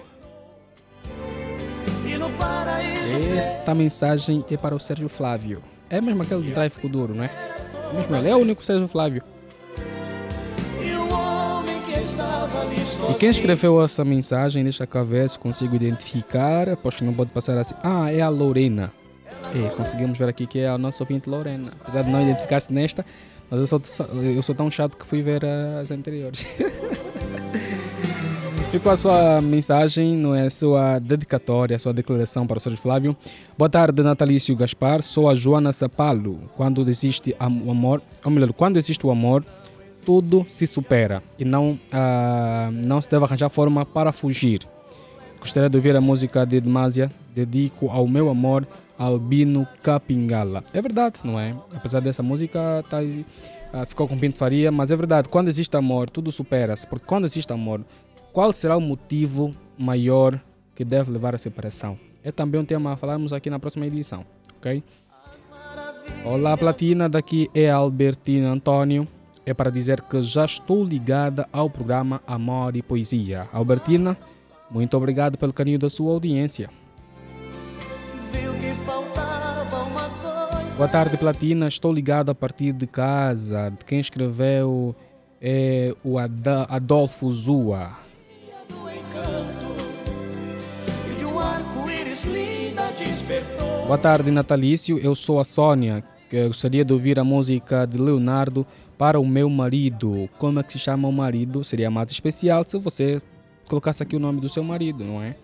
Esta 3.14 3.76
mensagem 3.76 4.44
é 4.50 4.58
para 4.58 4.74
o 4.74 4.80
Sérgio 4.80 5.08
Flávio. 5.08 5.62
É 5.88 6.02
mesmo 6.02 6.24
aquele 6.24 6.42
do 6.50 6.52
Drive 6.52 6.80
Kuduro, 6.80 7.14
não 7.14 7.24
é? 7.24 7.28
é? 7.28 7.96
Mesmo 7.96 8.16
ele, 8.16 8.30
é 8.30 8.36
o 8.36 8.40
único 8.40 8.64
Sérgio 8.64 8.88
Flávio. 8.88 9.22
E 13.10 13.14
quem 13.20 13.30
escreveu 13.30 13.84
essa 13.84 14.04
mensagem, 14.04 14.64
deixa 14.64 14.88
cá 14.88 15.04
ver 15.04 15.30
se 15.30 15.38
consigo 15.38 15.76
identificar, 15.76 16.76
pois 16.78 17.00
não 17.02 17.14
pode 17.14 17.30
passar 17.30 17.56
assim. 17.58 17.76
Ah, 17.84 18.12
é 18.12 18.22
a 18.22 18.30
Lorena. 18.30 18.92
É, 19.54 19.70
conseguimos 19.70 20.18
ver 20.18 20.30
aqui 20.30 20.48
que 20.48 20.60
é 20.60 20.68
a 20.68 20.78
nossa 20.78 21.04
ouvinte 21.04 21.30
Lorena. 21.30 21.72
Apesar 21.82 22.02
de 22.02 22.10
não 22.10 22.22
identificar-se 22.22 22.74
nesta, 22.74 23.06
mas 23.48 23.60
eu 23.60 23.68
sou, 23.68 24.06
eu 24.24 24.42
sou 24.42 24.56
tão 24.56 24.72
chato 24.72 24.98
que 24.98 25.06
fui 25.06 25.22
ver 25.22 25.46
as 25.46 25.92
anteriores. 25.92 26.48
Ficou 28.74 28.92
a 28.92 28.98
sua 28.98 29.40
mensagem, 29.40 30.18
não 30.18 30.34
é? 30.34 30.50
Sua 30.50 30.98
dedicatória, 30.98 31.78
sua 31.78 31.94
declaração 31.94 32.48
para 32.48 32.58
o 32.58 32.60
Sérgio 32.60 32.82
Flávio. 32.82 33.16
Boa 33.56 33.70
tarde, 33.70 34.02
Natalício 34.02 34.56
Gaspar. 34.56 35.04
Sou 35.04 35.30
a 35.30 35.36
Joana 35.36 35.72
Sapalo. 35.72 36.50
Quando 36.58 36.90
existe 36.90 37.36
o 37.40 37.70
amor, 37.70 38.02
ou 38.26 38.32
melhor, 38.32 38.52
quando 38.52 38.78
existe 38.78 39.06
o 39.06 39.12
amor, 39.12 39.46
tudo 40.04 40.44
se 40.48 40.66
supera 40.66 41.22
e 41.38 41.46
não, 41.46 41.74
uh, 41.74 42.72
não 42.72 43.00
se 43.00 43.12
deve 43.12 43.24
arranjar 43.24 43.48
forma 43.50 43.86
para 43.86 44.12
fugir. 44.12 44.62
Gostaria 45.40 45.70
de 45.70 45.78
ouvir 45.78 45.96
a 45.96 46.02
música 46.02 46.44
de 46.44 46.60
Demasia, 46.60 47.12
dedico 47.36 47.92
ao 47.92 48.08
meu 48.08 48.28
amor, 48.28 48.68
Albino 48.98 49.68
Capingala. 49.84 50.64
É 50.74 50.82
verdade, 50.82 51.20
não 51.24 51.40
é? 51.40 51.56
Apesar 51.76 52.00
dessa 52.00 52.24
música, 52.24 52.84
tá, 52.90 53.04
uh, 53.04 53.86
ficou 53.86 54.08
com 54.08 54.18
Pinto 54.18 54.40
Faria, 54.40 54.72
mas 54.72 54.90
é 54.90 54.96
verdade, 54.96 55.30
quando 55.30 55.48
existe 55.48 55.78
amor, 55.78 56.10
tudo 56.10 56.32
supera-se, 56.32 56.88
porque 56.88 57.06
quando 57.06 57.26
existe 57.26 57.54
amor, 57.54 57.82
qual 58.34 58.52
será 58.52 58.76
o 58.76 58.82
motivo 58.82 59.56
maior 59.78 60.42
que 60.76 60.84
deve 60.84 61.12
levar 61.12 61.36
à 61.36 61.38
separação? 61.38 61.98
É 62.24 62.32
também 62.32 62.60
um 62.60 62.66
tema 62.66 62.94
a 62.94 62.96
falarmos 62.98 63.32
aqui 63.32 63.48
na 63.48 63.60
próxima 63.60 63.86
edição, 63.86 64.26
ok? 64.58 64.84
Olá, 66.26 66.58
Platina, 66.58 67.08
daqui 67.08 67.48
é 67.54 67.70
Albertina 67.70 68.50
Antônio. 68.50 69.08
É 69.46 69.54
para 69.54 69.70
dizer 69.70 70.02
que 70.02 70.24
já 70.24 70.46
estou 70.46 70.84
ligada 70.84 71.48
ao 71.54 71.70
programa 71.70 72.22
Amor 72.26 72.76
e 72.76 72.82
Poesia. 72.82 73.48
Albertina, 73.54 74.18
muito 74.72 74.98
obrigado 74.98 75.38
pelo 75.38 75.54
carinho 75.54 75.78
da 75.78 75.90
sua 75.90 76.12
audiência. 76.12 76.70
Boa 80.76 80.88
tarde, 80.88 81.18
Platina. 81.18 81.68
Estou 81.68 81.94
ligado 81.94 82.32
a 82.32 82.36
partir 82.36 82.74
de 82.74 82.88
casa. 82.88 83.70
De 83.70 83.86
quem 83.86 84.00
escreveu 84.00 84.96
é 85.40 85.94
o 86.04 86.18
Adolfo 86.18 87.32
Zua. 87.32 88.04
Boa 93.86 93.98
tarde, 93.98 94.32
Natalício. 94.32 94.98
Eu 94.98 95.14
sou 95.14 95.40
a 95.40 95.44
Sônia. 95.44 96.04
Eu 96.32 96.48
gostaria 96.48 96.84
de 96.84 96.92
ouvir 96.94 97.20
a 97.20 97.24
música 97.24 97.86
de 97.86 97.98
Leonardo 97.98 98.66
para 98.98 99.20
o 99.20 99.26
meu 99.26 99.50
marido. 99.50 100.30
Como 100.38 100.60
é 100.60 100.64
que 100.64 100.74
se 100.74 100.80
chama 100.80 101.08
o 101.08 101.12
marido? 101.12 101.64
Seria 101.64 101.92
mais 101.92 102.12
especial 102.12 102.64
se 102.66 102.78
você 102.78 103.22
colocasse 103.68 104.02
aqui 104.02 104.16
o 104.16 104.20
nome 104.20 104.42
do 104.42 104.50
seu 104.50 104.64
marido, 104.64 105.04
não 105.04 105.22
é? 105.22 105.36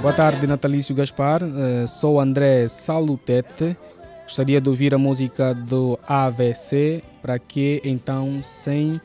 Boa 0.00 0.12
tarde, 0.12 0.46
Natalício 0.46 0.94
Gaspar. 0.94 1.42
Uh, 1.42 1.86
sou 1.86 2.18
André 2.18 2.68
Salutete. 2.68 3.76
Gostaria 4.24 4.60
de 4.60 4.68
ouvir 4.68 4.94
a 4.94 4.98
música 4.98 5.54
do 5.54 5.98
AVC. 6.06 7.02
Para 7.22 7.38
que 7.38 7.80
então 7.84 8.42
sem 8.42 9.00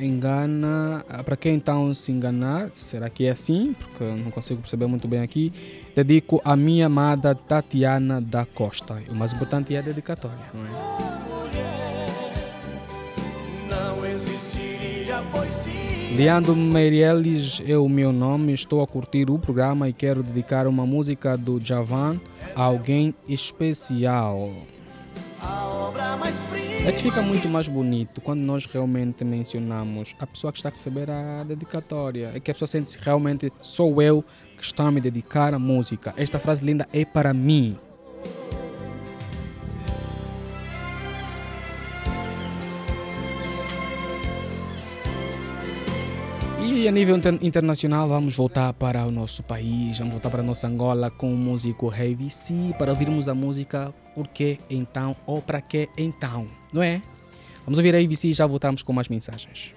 engana. 0.00 1.04
Para 1.24 1.36
que 1.36 1.48
então 1.48 1.92
se 1.94 2.12
enganar? 2.12 2.70
Será 2.72 3.08
que 3.08 3.26
é 3.26 3.30
assim? 3.30 3.74
Porque 3.78 4.04
eu 4.04 4.16
não 4.16 4.30
consigo 4.30 4.60
perceber 4.60 4.86
muito 4.86 5.06
bem 5.08 5.20
aqui. 5.20 5.52
Dedico 5.94 6.40
a 6.44 6.56
minha 6.56 6.86
amada 6.86 7.34
Tatiana 7.34 8.20
da 8.20 8.44
Costa. 8.44 9.02
O 9.08 9.14
mais 9.14 9.32
importante 9.32 9.74
é 9.74 9.78
a 9.78 9.82
dedicatória, 9.82 10.38
não 10.54 10.64
é? 10.66 11.20
Leandro 16.16 16.54
Meirelles 16.54 17.62
é 17.64 17.78
o 17.78 17.88
meu 17.88 18.12
nome, 18.12 18.52
estou 18.52 18.82
a 18.82 18.86
curtir 18.86 19.30
o 19.30 19.38
programa 19.38 19.88
e 19.88 19.92
quero 19.92 20.22
dedicar 20.22 20.66
uma 20.66 20.84
música 20.84 21.36
do 21.36 21.58
Javan 21.64 22.20
a 22.54 22.62
alguém 22.62 23.14
especial. 23.28 24.50
É 26.86 26.92
que 26.92 27.02
fica 27.02 27.20
muito 27.20 27.46
mais 27.46 27.68
bonito 27.68 28.22
quando 28.22 28.40
nós 28.40 28.64
realmente 28.64 29.22
mencionamos 29.22 30.16
a 30.18 30.26
pessoa 30.26 30.50
que 30.50 30.58
está 30.58 30.70
a 30.70 30.72
receber 30.72 31.10
a 31.10 31.44
dedicatória. 31.44 32.32
É 32.34 32.40
que 32.40 32.50
a 32.50 32.54
pessoa 32.54 32.66
sente-se 32.66 32.98
realmente 32.98 33.52
sou 33.60 34.00
eu 34.00 34.24
que 34.56 34.64
está 34.64 34.84
a 34.84 34.90
me 34.90 35.00
dedicar 35.00 35.52
à 35.52 35.58
música. 35.58 36.14
Esta 36.16 36.38
frase 36.38 36.64
linda 36.64 36.88
é 36.90 37.04
para 37.04 37.34
mim. 37.34 37.76
E 46.80 46.88
a 46.88 46.90
nível 46.90 47.20
internacional, 47.42 48.08
vamos 48.08 48.34
voltar 48.34 48.72
para 48.72 49.04
o 49.04 49.10
nosso 49.10 49.42
país, 49.42 49.98
vamos 49.98 50.14
voltar 50.14 50.30
para 50.30 50.40
a 50.40 50.42
nossa 50.42 50.66
Angola 50.66 51.10
com 51.10 51.30
o 51.30 51.36
músico 51.36 51.92
Heavy 51.94 52.30
C 52.30 52.54
para 52.78 52.90
ouvirmos 52.90 53.28
a 53.28 53.34
música 53.34 53.92
Por 54.14 54.26
que 54.28 54.58
então 54.70 55.14
ou 55.26 55.42
Para 55.42 55.60
que 55.60 55.90
então, 55.94 56.46
não 56.72 56.82
é? 56.82 57.02
Vamos 57.66 57.78
ouvir 57.78 57.94
a 57.94 58.00
Heavy 58.00 58.16
C 58.16 58.28
e 58.28 58.32
já 58.32 58.46
voltamos 58.46 58.82
com 58.82 58.94
mais 58.94 59.08
mensagens. 59.08 59.74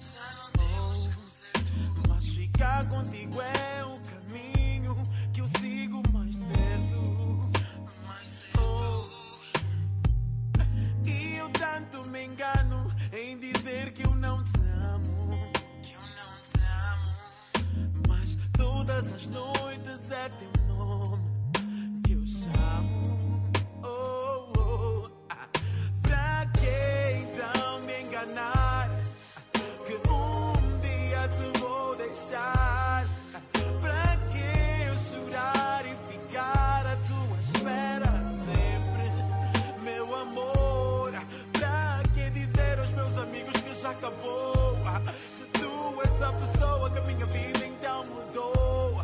Já 0.00 0.24
não. 0.56 1.10
Mas 2.08 2.28
ficar 2.28 2.88
contigo 2.88 3.38
é 3.42 3.84
o 3.84 4.00
caminho 4.00 4.96
que 5.34 5.42
eu 5.42 5.48
sigo 5.60 6.02
mais 6.14 6.36
certo. 6.36 7.50
Mais 8.06 8.28
certo. 8.28 8.60
Oh. 8.60 9.06
E 11.06 11.36
eu 11.36 11.50
tanto 11.50 12.08
me 12.08 12.24
engano 12.24 12.90
em 13.12 13.38
dizer 13.38 13.92
que 13.92 14.06
eu 14.06 14.14
não 14.14 14.42
te 14.44 14.60
amo. 14.80 15.52
Que 15.82 15.92
eu 15.92 16.00
não 16.00 16.40
te 16.48 16.58
amo. 16.88 17.12
Mas 18.08 18.38
todas 18.56 19.12
as 19.12 19.26
noites 19.26 20.10
é 20.10 20.28
teu 20.30 20.61
acabou. 43.92 44.76
Se 45.30 45.44
tu 45.58 46.00
és 46.02 46.22
a 46.22 46.32
pessoa 46.32 46.90
que 46.90 46.98
a 46.98 47.02
minha 47.02 47.26
vida 47.26 47.66
então 47.66 48.04
mudou, 48.06 49.02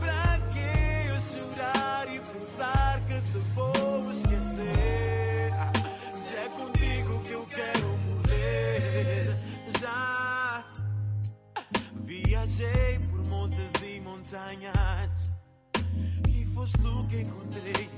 para 0.00 0.38
que 0.52 1.08
eu 1.08 1.20
chorar 1.20 2.06
e 2.08 2.20
pensar 2.20 3.00
que 3.06 3.20
te 3.20 3.38
vou 3.54 4.10
esquecer? 4.10 5.52
Se 6.12 6.36
é 6.36 6.48
contigo 6.56 7.20
que 7.20 7.32
eu 7.32 7.46
quero 7.46 7.88
morrer, 8.06 9.36
já 9.80 10.64
viajei 12.04 12.98
por 13.10 13.26
montes 13.28 13.82
e 13.82 14.00
montanhas. 14.00 15.32
E 16.28 16.46
foste 16.54 16.78
tu 16.78 17.06
que 17.08 17.22
encontrei, 17.22 17.90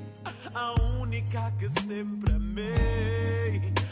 a 0.55 0.75
única 1.01 1.51
que 1.59 1.69
sempre 1.81 2.33
amei. 2.33 3.84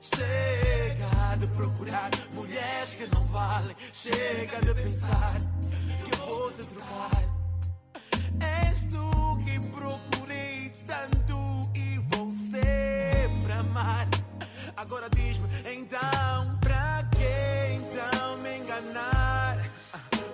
Chega 0.00 1.36
de 1.38 1.46
procurar 1.48 2.10
mulheres 2.32 2.94
que 2.94 3.06
não 3.14 3.22
valem. 3.26 3.76
Chega 3.92 4.58
de 4.60 4.74
pensar 4.74 5.36
que 6.04 6.20
eu 6.20 6.26
vou 6.26 6.50
te 6.52 6.64
trocar. 6.64 7.22
És 8.40 8.80
tu 8.90 9.36
que 9.44 9.60
procurei 9.68 10.72
tanto 10.86 11.70
e 11.74 11.98
você 12.08 13.28
pra 13.44 13.60
amar. 13.60 14.08
Agora 14.74 15.10
diz-me 15.10 15.48
então, 15.70 16.58
pra 16.60 17.04
que 17.12 17.74
então 17.74 18.38
me 18.38 18.56
enganar? 18.56 19.58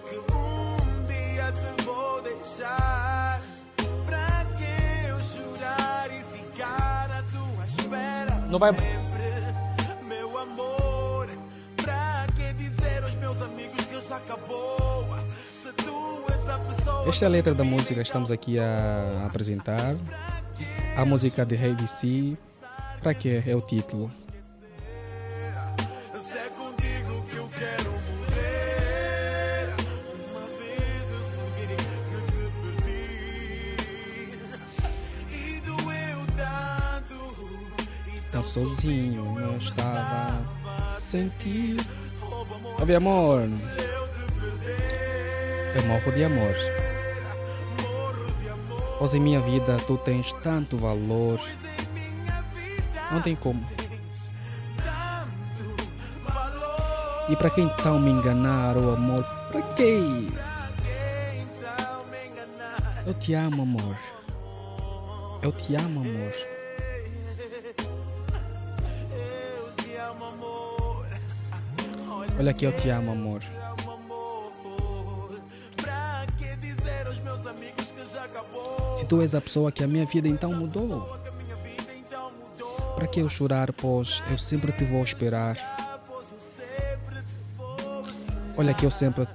Que 0.08 0.16
um 0.32 1.02
dia 1.08 1.52
te 1.52 1.82
vou 1.82 2.22
deixar. 2.22 3.40
Pra 4.06 4.44
que 4.56 5.08
eu 5.08 5.20
chorar 5.20 6.08
e 6.12 6.22
ficar 6.22 7.10
à 7.10 7.22
tua 7.24 7.64
espera? 7.64 8.36
Não 8.46 8.60
vai. 8.60 8.95
Esta 17.08 17.24
é 17.24 17.28
a 17.28 17.30
letra 17.30 17.54
da 17.54 17.62
música 17.64 17.94
que 17.94 18.02
estamos 18.06 18.30
aqui 18.32 18.58
a 18.58 19.24
apresentar. 19.26 19.94
A 20.96 21.04
música 21.04 21.44
de 21.46 21.54
Rei 21.54 21.72
VC. 21.74 22.36
Para 23.00 23.14
que 23.14 23.40
é 23.46 23.54
o 23.54 23.60
título? 23.60 24.10
Se 24.12 24.26
é 26.36 26.48
contigo 26.50 27.22
que 27.30 27.36
eu 27.36 27.48
quero 27.56 27.92
morrer. 27.92 29.68
Uma 30.30 30.46
vez 30.58 31.10
eu 31.12 31.22
sonhei 31.22 31.66
que 31.68 31.76
te 32.32 32.50
perdi. 32.60 34.26
E 35.32 35.60
doeu 35.60 36.26
tanto. 36.36 37.16
E 38.14 38.16
Tão 38.32 38.42
sozinho, 38.42 39.24
não 39.38 39.58
estava 39.58 40.40
a 40.86 40.90
sentir. 40.90 41.76
Ouve 42.80 42.94
amor. 42.96 43.42
Eu 45.76 45.82
morro 45.86 46.10
de 46.12 46.24
amor. 46.24 46.54
Pois 48.98 49.14
em 49.14 49.20
minha 49.20 49.40
vida 49.40 49.76
tu 49.86 49.96
tens 49.98 50.32
tanto 50.42 50.76
valor. 50.76 51.38
Não 53.10 53.20
tem 53.20 53.36
como. 53.36 53.64
E 57.28 57.34
para 57.34 57.50
quem 57.50 57.64
então 57.64 57.98
me 57.98 58.10
enganar, 58.10 58.76
o 58.76 58.94
amor? 58.94 59.24
Para 59.50 59.62
quê? 59.74 59.98
Eu 63.04 63.14
te 63.14 63.34
amo, 63.34 63.62
amor. 63.62 63.96
Eu 65.42 65.52
te 65.52 65.74
amo, 65.74 66.00
amor. 66.00 66.32
Olha 72.38 72.50
aqui, 72.50 72.64
eu 72.64 72.76
te 72.76 72.90
amo, 72.90 73.12
amor. 73.12 73.40
pra 75.76 76.26
que 76.36 76.54
dizer 76.56 77.06
aos 77.06 77.18
meus 77.20 77.46
amigos 77.46 77.90
que 77.92 78.06
já 78.12 78.24
acabou? 78.24 78.75
Se 78.96 79.04
tu 79.04 79.20
és 79.20 79.34
a 79.34 79.40
pessoa 79.42 79.70
que 79.70 79.84
a 79.84 79.86
minha 79.86 80.06
vida 80.06 80.26
então 80.26 80.52
mudou, 80.54 81.06
para 82.94 83.06
que 83.06 83.20
eu 83.20 83.28
chorar, 83.28 83.70
pois 83.72 84.22
eu 84.30 84.38
sempre 84.38 84.72
te 84.72 84.84
vou 84.84 85.04
esperar. 85.04 85.58
Olha 88.56 88.72
que 88.72 88.86
eu 88.86 88.90
sempre 88.90 89.28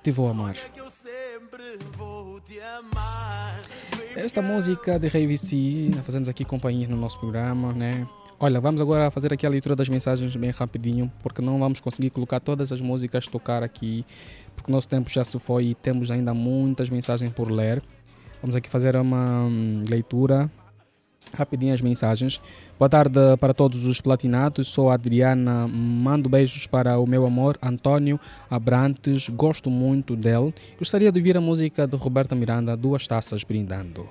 te 0.00 0.12
vou 0.12 0.28
amar. 0.28 0.54
Esta 4.14 4.40
música 4.40 4.96
de 4.96 5.08
Rei 5.08 5.26
VC, 5.26 5.90
fazemos 6.04 6.28
aqui 6.28 6.44
companhia 6.44 6.86
no 6.86 6.96
nosso 6.96 7.18
programa, 7.18 7.72
né? 7.72 8.06
Olha, 8.38 8.60
vamos 8.60 8.80
agora 8.80 9.10
fazer 9.10 9.34
aqui 9.34 9.44
a 9.44 9.50
leitura 9.50 9.74
das 9.74 9.88
mensagens 9.88 10.34
bem 10.36 10.50
rapidinho, 10.50 11.12
porque 11.20 11.42
não 11.42 11.58
vamos 11.58 11.80
conseguir 11.80 12.10
colocar 12.10 12.38
todas 12.38 12.70
as 12.70 12.80
músicas 12.80 13.26
tocar 13.26 13.62
aqui, 13.62 14.06
porque 14.54 14.70
nosso 14.70 14.88
tempo 14.88 15.10
já 15.10 15.24
se 15.24 15.38
foi 15.38 15.66
e 15.66 15.74
temos 15.74 16.10
ainda 16.12 16.32
muitas 16.32 16.88
mensagens 16.88 17.32
por 17.32 17.50
ler. 17.50 17.82
Vamos 18.42 18.56
aqui 18.56 18.70
fazer 18.70 18.96
uma 18.96 19.44
hum, 19.44 19.82
leitura 19.88 20.50
rapidinho 21.34 21.74
as 21.74 21.80
mensagens. 21.80 22.40
Boa 22.78 22.88
tarde 22.88 23.18
para 23.38 23.54
todos 23.54 23.86
os 23.86 24.00
platinados. 24.00 24.68
Sou 24.68 24.90
a 24.90 24.94
Adriana. 24.94 25.68
Mando 25.68 26.28
beijos 26.28 26.66
para 26.66 26.98
o 26.98 27.06
meu 27.06 27.26
amor 27.26 27.58
Antônio 27.62 28.18
Abrantes. 28.48 29.28
Gosto 29.28 29.70
muito 29.70 30.16
dele. 30.16 30.54
Gostaria 30.78 31.12
de 31.12 31.18
ouvir 31.18 31.36
a 31.36 31.40
música 31.40 31.86
de 31.86 31.96
Roberta 31.96 32.34
Miranda, 32.34 32.76
Duas 32.76 33.06
Taças 33.06 33.44
Brindando. 33.44 34.08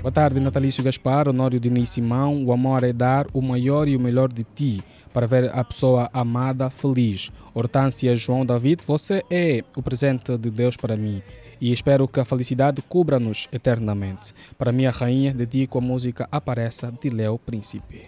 Boa 0.00 0.10
tarde, 0.10 0.40
Natalício 0.40 0.82
Gaspar, 0.82 1.28
Honório 1.28 1.60
Diniz 1.60 1.90
Simão. 1.90 2.44
O 2.44 2.52
amor 2.52 2.82
é 2.82 2.92
dar 2.92 3.26
o 3.32 3.40
maior 3.40 3.86
e 3.86 3.94
o 3.94 4.00
melhor 4.00 4.32
de 4.32 4.42
ti 4.42 4.82
para 5.12 5.26
ver 5.26 5.50
a 5.52 5.62
pessoa 5.62 6.08
amada 6.12 6.70
feliz. 6.70 7.30
Hortância 7.54 8.16
João 8.16 8.46
David, 8.46 8.82
você 8.86 9.22
é 9.30 9.62
o 9.76 9.82
presente 9.82 10.36
de 10.36 10.50
Deus 10.50 10.76
para 10.76 10.96
mim 10.96 11.22
e 11.62 11.72
espero 11.72 12.08
que 12.08 12.18
a 12.18 12.24
felicidade 12.24 12.82
cubra-nos 12.82 13.46
eternamente. 13.52 14.34
Para 14.58 14.72
minha 14.72 14.90
rainha, 14.90 15.32
dedico 15.32 15.78
a 15.78 15.80
música 15.80 16.28
Apareça 16.32 16.92
de 17.00 17.08
Léo 17.08 17.38
Príncipe. 17.38 18.06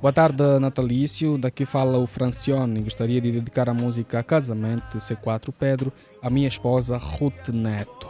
Boa 0.00 0.12
tarde, 0.12 0.42
Natalício. 0.60 1.36
Daqui 1.36 1.64
fala 1.64 1.98
o 1.98 2.06
Francione. 2.06 2.80
Gostaria 2.82 3.20
de 3.20 3.32
dedicar 3.32 3.68
a 3.68 3.74
música 3.74 4.22
Casamento 4.22 4.96
de 4.96 4.98
C4 4.98 5.52
Pedro 5.56 5.92
à 6.20 6.30
minha 6.30 6.48
esposa 6.48 6.96
Ruth 6.96 7.48
Neto. 7.48 8.08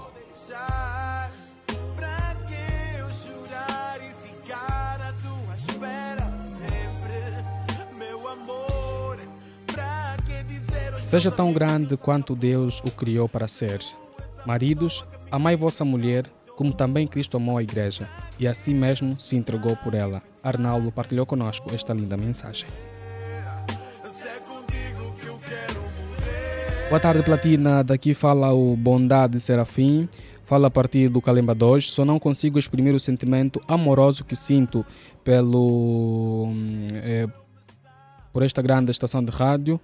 Seja 11.13 11.31
tão 11.31 11.53
grande 11.53 11.95
quanto 11.95 12.35
Deus 12.35 12.81
o 12.81 12.91
criou 12.91 13.29
para 13.29 13.47
ser. 13.47 13.81
Maridos, 14.47 15.05
amai 15.31 15.55
vossa 15.55 15.85
mulher, 15.85 16.25
como 16.57 16.73
também 16.73 17.07
Cristo 17.07 17.37
amou 17.37 17.59
a 17.59 17.63
igreja, 17.63 18.09
e 18.39 18.49
assim 18.49 18.73
mesmo 18.73 19.21
se 19.21 19.37
entregou 19.37 19.77
por 19.77 19.93
ela. 19.93 20.23
Arnaldo 20.43 20.91
partilhou 20.91 21.27
conosco 21.27 21.69
esta 21.75 21.93
linda 21.93 22.17
mensagem. 22.17 22.67
É. 26.27 26.89
Boa 26.89 26.99
tarde, 26.99 27.23
Platina. 27.23 27.85
Daqui 27.85 28.15
fala 28.15 28.55
o 28.55 28.75
Bondade 28.75 29.39
Serafim. 29.39 30.09
Fala 30.47 30.69
a 30.69 30.71
partir 30.71 31.11
do 31.11 31.21
Calemba 31.21 31.55
2. 31.55 31.91
Só 31.91 32.07
não 32.07 32.19
consigo 32.19 32.59
exprimir 32.59 32.95
o 32.95 32.99
sentimento 32.99 33.61
amoroso 33.69 34.25
que 34.25 34.35
sinto 34.35 34.83
pelo, 35.23 36.49
eh, 36.95 37.29
por 38.33 38.43
esta 38.43 38.63
grande 38.63 38.91
estação 38.91 39.23
de 39.23 39.31
rádio, 39.31 39.79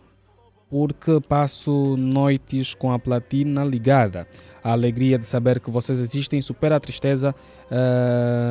porque 0.70 1.20
passo 1.26 1.96
noites 1.96 2.74
com 2.74 2.92
a 2.92 2.98
platina 2.98 3.64
ligada. 3.64 4.26
A 4.62 4.72
alegria 4.72 5.18
de 5.18 5.26
saber 5.26 5.60
que 5.60 5.70
vocês 5.70 5.98
existem 5.98 6.42
supera 6.42 6.76
a 6.76 6.80
tristeza 6.80 7.34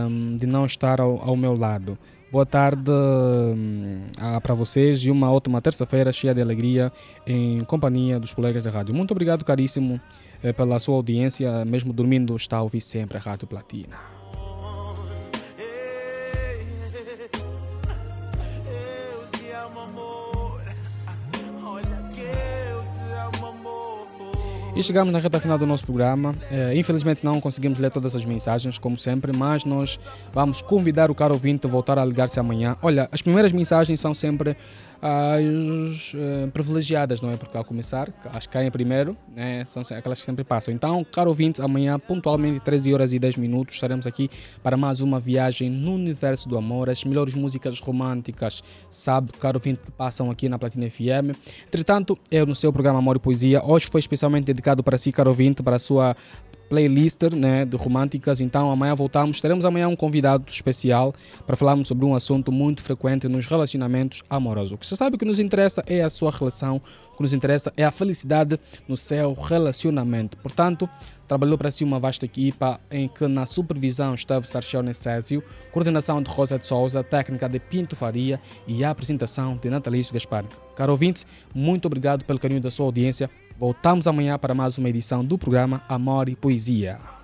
hum, 0.09 0.37
de 0.37 0.47
não 0.47 0.65
estar 0.65 0.99
ao, 0.99 1.21
ao 1.21 1.35
meu 1.35 1.55
lado. 1.55 1.97
Boa 2.31 2.45
tarde 2.45 2.91
hum, 2.91 4.07
ah, 4.19 4.41
para 4.41 4.53
vocês 4.53 4.99
e 4.99 5.11
uma 5.11 5.31
ótima 5.31 5.61
terça-feira 5.61 6.11
cheia 6.11 6.33
de 6.33 6.41
alegria 6.41 6.91
em 7.25 7.61
companhia 7.61 8.19
dos 8.19 8.33
colegas 8.33 8.63
da 8.63 8.71
rádio. 8.71 8.93
Muito 8.93 9.11
obrigado, 9.11 9.45
caríssimo, 9.45 9.99
eh, 10.43 10.51
pela 10.51 10.79
sua 10.79 10.95
audiência. 10.95 11.63
Mesmo 11.65 11.93
dormindo, 11.93 12.35
está 12.35 12.57
a 12.57 12.61
ouvir 12.63 12.81
sempre 12.81 13.17
a 13.17 13.21
Rádio 13.21 13.47
Platina. 13.47 14.16
E 24.77 24.83
chegamos 24.83 25.11
na 25.11 25.17
reta 25.17 25.39
final 25.39 25.57
do 25.57 25.65
nosso 25.65 25.83
programa. 25.83 26.35
Eh, 26.51 26.73
infelizmente 26.75 27.25
não 27.25 27.41
conseguimos 27.41 27.79
ler 27.79 27.89
todas 27.89 28.15
as 28.15 28.23
mensagens, 28.23 28.77
como 28.77 28.95
sempre, 28.95 29.35
mas 29.35 29.65
nós 29.65 29.99
vamos 30.31 30.61
convidar 30.61 31.09
o 31.09 31.15
caro 31.15 31.33
ouvinte 31.33 31.65
a 31.65 31.69
voltar 31.69 31.97
a 31.97 32.05
ligar-se 32.05 32.39
amanhã. 32.39 32.77
Olha, 32.83 33.09
as 33.11 33.19
primeiras 33.19 33.51
mensagens 33.51 33.99
são 33.99 34.13
sempre 34.13 34.55
as 35.07 36.11
eh, 36.13 36.47
privilegiadas, 36.51 37.21
não 37.21 37.31
é? 37.31 37.37
Porque 37.37 37.55
ao 37.55 37.63
começar, 37.63 38.11
as 38.33 38.45
que 38.45 38.53
caem 38.53 38.69
primeiro, 38.69 39.15
né, 39.33 39.63
são 39.65 39.81
aquelas 39.97 40.19
que 40.19 40.25
sempre 40.25 40.43
passam. 40.43 40.73
Então, 40.73 41.03
caro 41.05 41.29
ouvinte, 41.29 41.61
amanhã, 41.61 41.97
pontualmente, 41.97 42.59
13 42.59 42.93
horas 42.93 43.13
e 43.13 43.19
10 43.19 43.37
minutos, 43.37 43.75
estaremos 43.75 44.05
aqui 44.05 44.29
para 44.61 44.75
mais 44.75 44.99
uma 44.99 45.19
viagem 45.19 45.69
no 45.69 45.93
universo 45.93 46.49
do 46.49 46.57
amor, 46.57 46.89
as 46.89 47.03
melhores 47.05 47.33
músicas 47.33 47.79
românticas, 47.79 48.61
sabe, 48.91 49.31
caro 49.39 49.57
ouvinte, 49.57 49.79
que 49.85 49.91
passam 49.91 50.29
aqui 50.29 50.49
na 50.49 50.59
Platina 50.59 50.89
FM. 50.89 51.37
Entretanto, 51.67 52.17
eu 52.29 52.45
no 52.45 52.55
seu 52.55 52.73
programa 52.73 52.99
Amor 52.99 53.15
e 53.15 53.19
Poesia, 53.19 53.63
hoje 53.63 53.87
foi 53.87 53.99
especialmente 53.99 54.45
dedicado 54.45 54.83
para 54.83 54.97
si, 54.97 55.11
caro 55.11 55.29
ouvinte, 55.29 55.63
para 55.63 55.77
a 55.77 55.79
sua 55.79 56.15
playlist 56.69 57.21
né, 57.35 57.65
de 57.65 57.75
românticas. 57.75 58.41
Então 58.41 58.71
amanhã 58.71 58.93
voltamos. 58.95 59.41
Teremos 59.41 59.65
amanhã 59.65 59.87
um 59.87 59.95
convidado 59.95 60.45
especial 60.49 61.13
para 61.45 61.55
falarmos 61.55 61.87
sobre 61.87 62.05
um 62.05 62.15
assunto 62.15 62.51
muito 62.51 62.81
frequente 62.81 63.27
nos 63.27 63.45
relacionamentos 63.45 64.21
amorosos. 64.29 64.73
O 64.73 64.77
que 64.77 64.85
você 64.85 64.95
sabe 64.95 65.17
que 65.17 65.25
nos 65.25 65.39
interessa 65.39 65.83
é 65.87 66.01
a 66.01 66.09
sua 66.09 66.31
relação, 66.31 66.81
o 67.13 67.17
que 67.17 67.23
nos 67.23 67.33
interessa 67.33 67.71
é 67.75 67.83
a 67.83 67.91
felicidade 67.91 68.59
no 68.87 68.97
seu 68.97 69.33
relacionamento. 69.33 70.37
Portanto, 70.37 70.89
trabalhou 71.27 71.57
para 71.57 71.69
si 71.69 71.83
uma 71.83 71.99
vasta 71.99 72.25
equipa 72.25 72.79
em 72.89 73.07
que 73.07 73.27
na 73.27 73.45
supervisão 73.45 74.13
esteve 74.15 74.47
Sarchel 74.47 74.81
Césio, 74.93 75.43
coordenação 75.71 76.21
de 76.21 76.29
Rosa 76.29 76.57
de 76.57 76.65
Souza, 76.65 77.03
técnica 77.03 77.49
de 77.49 77.59
Pinto 77.59 77.95
Faria 77.95 78.39
e 78.65 78.83
a 78.83 78.89
apresentação 78.89 79.57
de 79.57 79.69
Natalício 79.69 80.13
Gaspar. 80.13 80.45
Caro 80.75 80.93
ouvinte, 80.93 81.25
muito 81.53 81.85
obrigado 81.85 82.23
pelo 82.23 82.39
carinho 82.39 82.61
da 82.61 82.71
sua 82.71 82.85
audiência. 82.85 83.29
Voltamos 83.57 84.05
amanhã 84.05 84.37
para 84.37 84.53
mais 84.53 84.77
uma 84.77 84.87
edição 84.87 85.25
do 85.25 85.35
programa 85.35 85.81
Amor 85.89 86.29
e 86.29 86.35
Poesia. 86.35 87.16